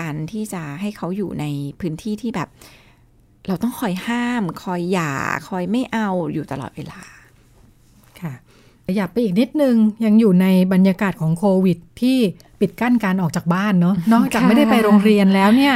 [0.00, 1.44] การที่จะให้เขาอยู่ใน
[1.80, 2.48] พื้นที่ที่แบบ
[3.46, 5.12] เราต้องคอยห้าม คอยหย่า
[5.48, 7.02] คอยไม่เอาอยู่ตลอดเวลา
[8.20, 8.32] ค่ะ
[8.86, 12.18] ขยับไปอีกนิดนึงยังอยู่ในบรรยากาศของโควิดที่
[12.60, 15.74] ปิดกั้นการออกจากบ้านเนาะนอกจากไม่ได้ไปโรงเรียนแล้วเนี่ย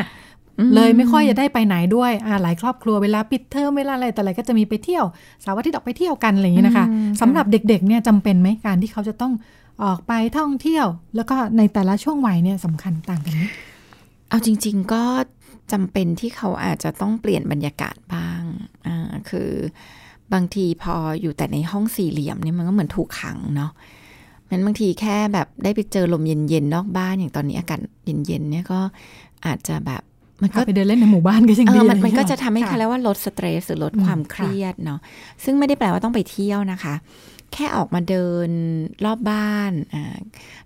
[0.75, 5.05] เลยไม่ค่อยจะได้ไปไหนด้วยอ่าหลายครอบครัวเวลาปิดเทอมเวลาอะไรแต่อะไรก็จะมีไปเที่ยว
[5.45, 6.87] สาวอาทิตย์ออกไปเที่ยวกันอะไรอย่างนี้นะคะ
[7.21, 9.33] สำหรับเด็กๆเนี่ยจำเป็นไหมการที่เขาจะต้อง
[9.85, 13.43] ออกไปท่องเที่ยว แล้วก็ในแต่ละช่วงวัยเนี่ยสำคัญต่างกันไหม
[14.29, 15.05] เอาจริง ๆ ก็
[15.73, 18.43] จำเป็นที่เขาอาจจะต้องเปลี่ยนบรรยากาศบ้าง
[18.87, 19.51] อ่าคือ
[20.33, 23.71] บางทีพออยู่แต่ในห้องสี่เหลี่ยมเนี่ยมันก็เหมือนถูกขังเนาะ
[24.53, 28.81] มันบางทีแค่แบบได้ไปเจอลมเย็นๆนอกบ้านอย่างตอนนี้อากาศเย็นๆเนี่ยก็
[29.47, 30.03] อาจจะแบบ
[30.43, 35.01] มันก็พาไปเดินเล่นในหมู่บ้านก็ยังเอดีอมันอไรมันอย่างก็เงี้ยจะทำให้ค่เขาเรียกว่าลดสเตรสหรือลดอืมความค่ะเครียดเนาะ
[35.45, 36.95] ซึ่งไม่ได้แปลว่าต้องไปเที่ยวนะคะ
[37.53, 38.51] แค่ออกมาเดิน
[39.05, 40.17] รอบบ้านอ่า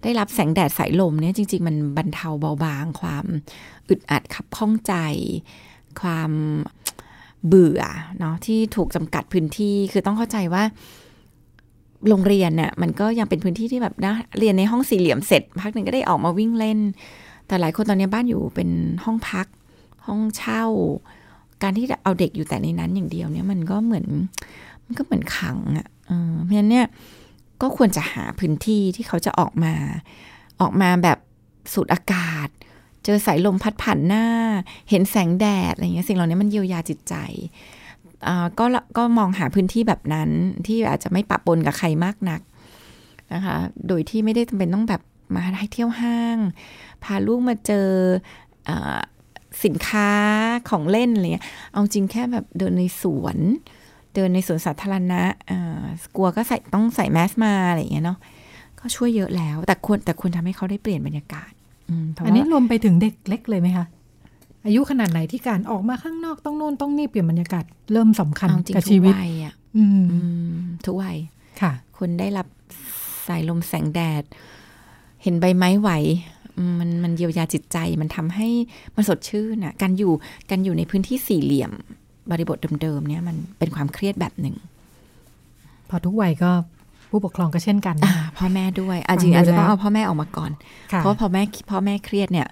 [0.03, 3.27] ได้รับแสงแดดสายลมเนี่ยจริง ๆ มันบรรเทาเบาบาง ความ
[3.89, 4.95] อึดอัดขับข้องใจ
[6.01, 6.31] ความ
[7.47, 7.83] เบื่อ
[8.19, 10.63] เนาะที่ถูกจำกัดพื้นที่คือต้องเข้าใจว่า
[12.09, 16.79] โรงเรียนเนี่ยมันก็ยังเป็นพื้นที่ที่แบบนะเรียนในห้องสี่เหลี่ยมเสร็จพักหนึ่งก็ได้ออกมาวิ่งเล่น
[17.47, 18.69] แต่หลายคนตอนนี้บ้านอยู่เป็น
[19.05, 19.47] ห้องพัก
[20.07, 20.65] ห้องเช่า
[21.63, 24.07] การที่เอาเด็กอยู่แต่ในนั้นอย่างเดียวเนี่ยมันก็เหมือน
[24.85, 25.87] มันก็เหมือนขังอะ่ะ
[26.43, 26.87] เพราะฉะนั้นเนี่ย
[27.63, 29.75] ก็ควรจะหาพื้นที่ที่เขาจะออกมา
[30.61, 31.19] ออกมาแบบ
[31.73, 32.49] สูดอากาศ
[33.05, 34.27] เจอสายลมพัดผ่านหน้า
[34.91, 37.15] เห็นแสงแดดอะไรเงี้ยสิ่งเหล่านี้มันเยียวยาจิตใจ
[38.59, 38.65] ก็
[38.97, 40.31] ก็มองหาพื้นที่แบบนั้น
[40.67, 42.41] ที่อาจจะไม่ปะปนกับใครมากนัก
[43.35, 43.57] นะคะ
[43.89, 45.03] โดยที่ไม่ได้จำเป็นต้องแบบ
[45.35, 46.39] มาให้เที่ยวห้าง
[47.05, 47.89] พาลูกมาเจอ
[48.69, 48.71] อ
[49.65, 50.11] สินค้า
[50.71, 53.39] ของเล่นอะไรเงี้ย เอาจริงแค่แบบเดินในสวน
[54.15, 55.53] เดินในสวนสาธารณะอ
[56.17, 58.19] กลัวก็ใส่ต้องใส่แมสมาอะไรอย่างเงี้ยเนาะ
[58.81, 61.51] ก็ช่วยเยอะแล้ว แต่ควรแต่ควรทำให้เขาได้เปลี่ยนบรรยากาศ
[62.27, 63.87] อันนี้รวมไปถึงเด็กเล็กเลยไหมคะ
[64.67, 70.19] อายุขนาดไหนที่การออกมาข้างนอกต้องโน่นต้องนี่เปลี่ยนบรรยากาศเริ่มสำคัญเอาจริงกับทุชีกวิตวัยอะอืมอื
[70.57, 71.17] มทุกวัย
[71.61, 72.47] ค่ะ คนได้รับ
[73.27, 74.25] สายลมแสงแดด
[75.23, 75.91] เห็นใบไม้ไหว
[76.57, 78.49] อืมมันมันเยียวยาจิตใจมันทำให้
[78.97, 80.13] มันสดชื่นอะ การอยู่
[80.51, 81.73] การอยู่ในพื้นที่สี่เหลี่ยม
[82.31, 84.57] บริบทเดิมๆเนี่ยมันเป็นความเครียดแบบหนึ่ง
[85.91, 86.51] พอทุกวัยก็
[87.11, 90.51] ผู้ปกครองก็เช่นกันอ่าพ่อแม่ด้วยอะฟังจริงอาจจะดูต้องแล้วเอาพ่อแม่ออกมาก่อน
[90.93, 92.47] ค่ะเพราะว่าพอแม่พ่อแม่เครียดเนี่ย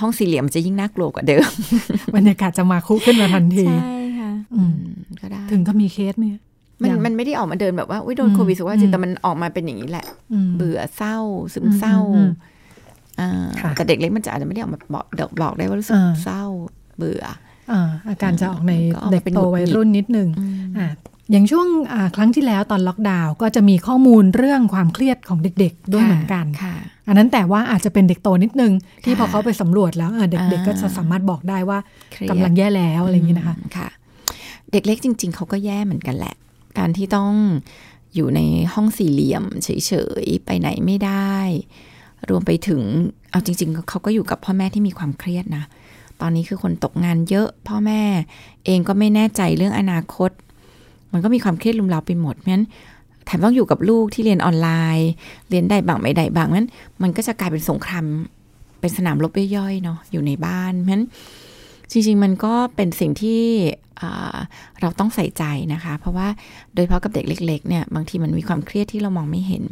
[0.00, 1.50] ห้องสี่เหลี่ยมมันจะยิ่งน่ากลัวกว่าเดิม
[2.16, 3.66] บรรยากาศจะมาคุขึ้นมาทันที
[4.20, 4.76] ค่ะอืม
[5.20, 6.24] ก็ได้ถึงก็มีเคสไหม
[6.80, 11.16] มันยังมันไม่ได้ออกมาเดินแบบว่าอุ้ยโดนอืมโควิดสุว่าจิอืตมแต่มันออกมาเป็นอย่างนี้แหละอืมเบื่อเศร้า
[11.54, 12.30] ซึมเศร้าอืม
[13.20, 13.30] อ่า
[13.60, 16.42] ค่ะแต่เด็กเล็กมันจะอาจจะไม่ได้ออกมาบอกเดอกบอกได้ว่ารู้สึกอ่าเศร้า
[16.98, 17.24] เบื่อ
[17.72, 20.88] อ่าอาการจะออกในก็ออกมาเด็กเป็นโตหงุดหงิดวัยรุ่นนิดนึงอืมอ่า
[21.32, 26.74] อย่างช่วงอ่าครั้งที่แล้วตอนล็อกดาวน์ก็จะมีข้อมูลเรื่องความเครียดของเด็กๆด้วยเหมือนกันค่ะ
[27.10, 28.72] อันนั้นแต่ว่าอาจจะเป็นเด็กโตนิดนึง
[29.04, 31.78] ที่ค่ะพอเขาไปสำรวจแล้วเออเด็กอ่าๆก็จะสามารถบอกได้ว่า
[32.12, 33.88] เครียดกำลังแย่แล้วอะไรอย่างนี้นะคะมค่ะ
[34.72, 36.34] เด็กเล็กจริง ๆเขาก็แย่เหมือนกันแหละ
[36.78, 37.32] การที่ต้อง
[38.14, 38.40] อยู่ใน
[38.74, 39.92] ห้องสี่เหลี่ยมเฉ
[40.22, 41.34] ยๆไปไหนไม่ได้
[42.28, 42.82] รวมไปถึง
[43.30, 45.64] เอาจริง ๆเขาก็อยู่กับพ่อแม่ที่มีความเครียดนะ
[46.20, 48.02] ตอนนี้คือคนตกงานเยอะ พ่อแม่
[48.66, 50.30] เองก็ไม่แน่ใจเรื่องอนาคต
[51.12, 52.66] มันก็มีความเครียดลุมเราไปหมดเพราะฉะนั้น
[52.99, 54.68] แถมต้องอยู่กับลูกที่เรียนออนไล
[54.98, 55.10] น์
[55.50, 56.66] เรียนได้บางไม่ได้บางนั้น
[57.02, 58.04] มันก็จะกลายเป็นสงคราม
[58.80, 61.04] เป็นสนามรบย่อยๆเนาะอยู่ในบ้านเพราะฉะนั้น
[61.90, 63.42] จริงๆมันก็เป็นสิ่งที่
[64.80, 66.28] เราต้องใส่ใจนะคะ เพราะว่า
[66.74, 69.64] โดยเฉพาะกับเด็กเล็ก ๆ เนี่ยบางทีมันมีความเครียดที่เรามองไม่เห็น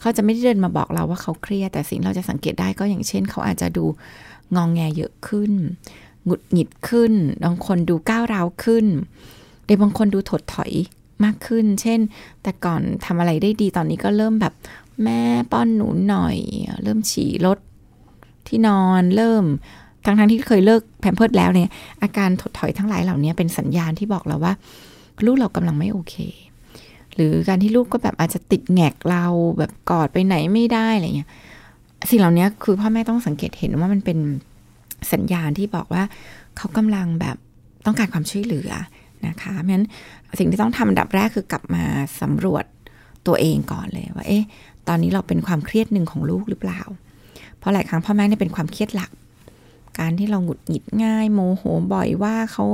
[0.00, 3.84] เขาจะไม่ได้เดินมาบอกเราว่าเขาเครียด แต่สิ่งเราจะสังเกตได้ก็อย่างเช่น เขาอาจจะดู
[4.56, 5.52] งองแงเยอะขึ้น
[6.24, 7.12] หงุดหงิดขึ้น
[7.44, 8.86] บางคนดูก้าวร้าวขึ้น
[9.66, 10.72] เด็กบางคนดูถดถอย
[11.24, 12.00] มากขึ้น เช่น
[12.42, 14.54] แต่ก่อนทำอะไรได้ดีตอนนี้ก็เริ่มแบบ
[15.04, 15.20] แม่
[15.52, 16.36] ป้อนหนูหน่อย
[16.82, 17.58] เริ่มฉี่รถ
[18.48, 19.44] ที่นอนเริ่ม
[20.04, 21.70] ทั้งทั้งที่เคยเลิกแพมเพิร์ดแล้วเนี่ย
[22.02, 24.52] อาการถดถอยทั้งหลายเหล่านี้เป็นสัญญาณที่บอกเราว่า
[25.24, 26.14] ลูกเรากำลังไม่โอเค
[27.14, 29.24] หรือการที่ลูกก็แบบอาจจะติดแงกเรา
[29.58, 31.30] แบบกอดไปไหนไม่ได้อะไรเงี้ย
[32.10, 34.18] สิ่งเหล่านี้คือพ่อแม่ต้องสังเกตเห็นว่ามันเป็น
[35.12, 36.02] สัญญาณที่บอกว่า
[36.56, 37.36] เขากำลังแบบ
[37.86, 38.70] ต้องการความช่วยเหลือ
[39.26, 39.86] นะคะเพราะฉะนั้น
[40.38, 41.84] สิ่งที่ต้องทำอันดับแรกคือกลับมา
[42.20, 42.64] สำรวจ
[43.26, 44.44] ตัวเองก่อนเลยว่า เอ๊ะ
[44.88, 46.80] ตอนนี้เราเป็นความเครียดหนึ่งของลูกหรือเปล่า
[47.58, 49.10] เพราะหลายครั้งพ่อแม่เนี่ยเป็นความเครียดหลัก
[49.98, 51.62] การที่เราหงุดหงิดง่าย โมโห
[51.92, 52.64] บ่อยว่าเขา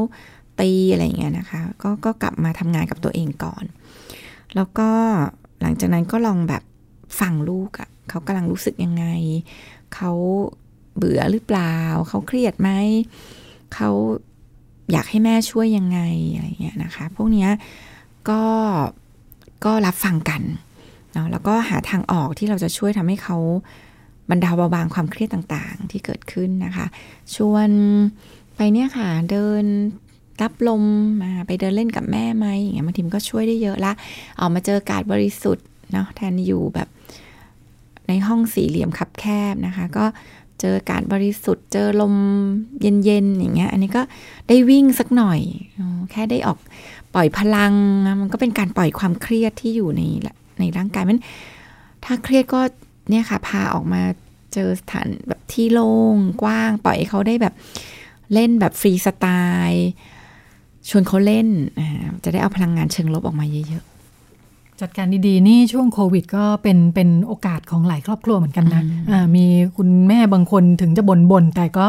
[0.60, 3.64] ตีอะไรอย่างเงี้ยนะคะ ก็ก็กลับมาทำงานกับตัวเองก่อน
[4.56, 4.90] แล้วก็
[5.62, 6.62] หลังจากนั้นก็ลองแบบ
[7.20, 9.04] ฟังลูกอะ่ะเขากำลังรู้สึกยังไง
[9.94, 10.12] เขา
[10.96, 11.76] เบื่อหรือเปล่า
[12.08, 12.70] เขาเครียดไหม
[13.74, 13.90] เขา
[14.92, 16.00] อยากให้แม่ช่วยยังไง
[16.34, 17.50] อะไรเงี้ยนะคะ พวกเนี้ย
[18.28, 18.42] ก็
[19.64, 20.42] ก็รับฟังกัน
[21.12, 23.36] เนาะแล้วก็หาทางออกที่เราจะช่วยทำให้เขา
[24.30, 26.86] บรรเทาเบาบางความเครียดต่างๆ ที่เกิดขึ้นนะคะ
[27.34, 27.68] ชวน
[28.56, 29.64] ไปเนี่ยค่ะเดิน
[30.42, 30.82] รับลม
[31.22, 33.92] มาไปเดินเล่นกับแม่ไหมอย่างเงี้ยบางทีมก็ช่วยได้เยอะละ
[34.40, 36.88] ออกมาเจออากาศบริสุทธิ์เนาะแทนอยู่แบบ
[38.08, 40.04] ในห้องสี่เหลี่ยมคับแคบนะคะ ก็
[40.62, 42.14] เจออากาศบริสุทธิ์ เจอลม
[42.80, 44.02] เย็นๆอย่างเงี้ย อันนี้ก็
[44.48, 45.40] ได้วิ่งสักหน่อย
[46.10, 46.58] แค่ได้ออก
[47.14, 47.74] ปล่อยพลัง
[48.20, 50.02] มันก็เป็นการปล่อยความเครียดที่อยู่ใน
[50.60, 51.20] ในร่างกายมัน
[52.04, 52.60] ถ้าเครียดก็
[53.10, 54.02] เนี่ยค่ะ พาออกมา
[54.52, 57.54] เจอสถานแบบที่โล่งกว้าง ปล่อยเขาได้แบบ
[58.32, 59.26] เล่นแบบฟรีสไต
[59.68, 59.88] ล์
[60.88, 61.48] ชวนเขาเล่น
[62.24, 63.84] จะได้เอาพลังงานเชิงลบออกมาเยอะ
[64.82, 69.44] จัดการดีๆ นี่ช่วงโควิด ก็เป็นเป็นโอกาสของหลายครอบครัวเหมือนกันนะะมี
[69.76, 71.86] คุณแม่บางคนถึงจะบน่นบนแต่ก็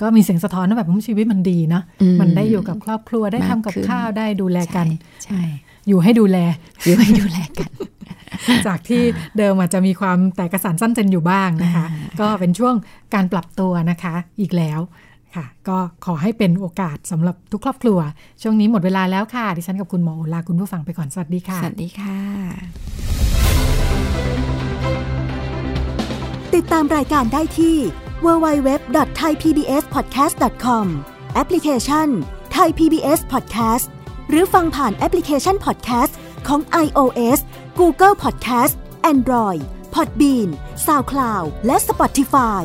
[0.00, 1.84] ก็มีเสียงสะท้อนว่าแบบชีวิตมันดีเนาะ
[2.20, 4.86] มันได้อยู่กับครอบครัวได้ทำกับข้าวได้ดูแลกัน
[5.24, 5.40] ใช่
[5.88, 6.38] อยู่ให้ดูแล
[6.84, 7.70] อยู่ให้ดูแลกัน
[8.66, 9.02] จากที่
[9.38, 11.86] เดิมอาจจะมีความแตกกระสานสั้นเจนอยู่บ้างนะคะ
[12.20, 12.74] ก็เป็นช่วง
[13.14, 14.80] การปรับตัวนะคะอีกแล้ว
[15.36, 17.98] ค่ะ ก็ขอให้เป็นโอกาสสำหรับทุกครอบครัว
[18.42, 22.18] ช่วงนี้หมดเวลาแล้วค่ะ ดิฉันกับคุณหมอลาคุณผู้ฟังไปก่อน สวัสดีค่ะ สวัสดีค่ะ
[26.54, 27.76] ติดตามรายการได้ที่
[28.24, 30.86] www.thaipbspodcast.com
[31.34, 32.08] แอปพลิเคชัน
[32.56, 33.86] Thai PBS Podcast
[34.30, 36.12] หรือฟังผ่านแอปพลิเคชัน Podcast
[36.48, 37.38] ของ iOS
[37.80, 38.74] Google Podcast
[39.12, 39.62] Android
[39.94, 40.48] Podbean
[40.86, 42.64] SoundCloud และ Spotify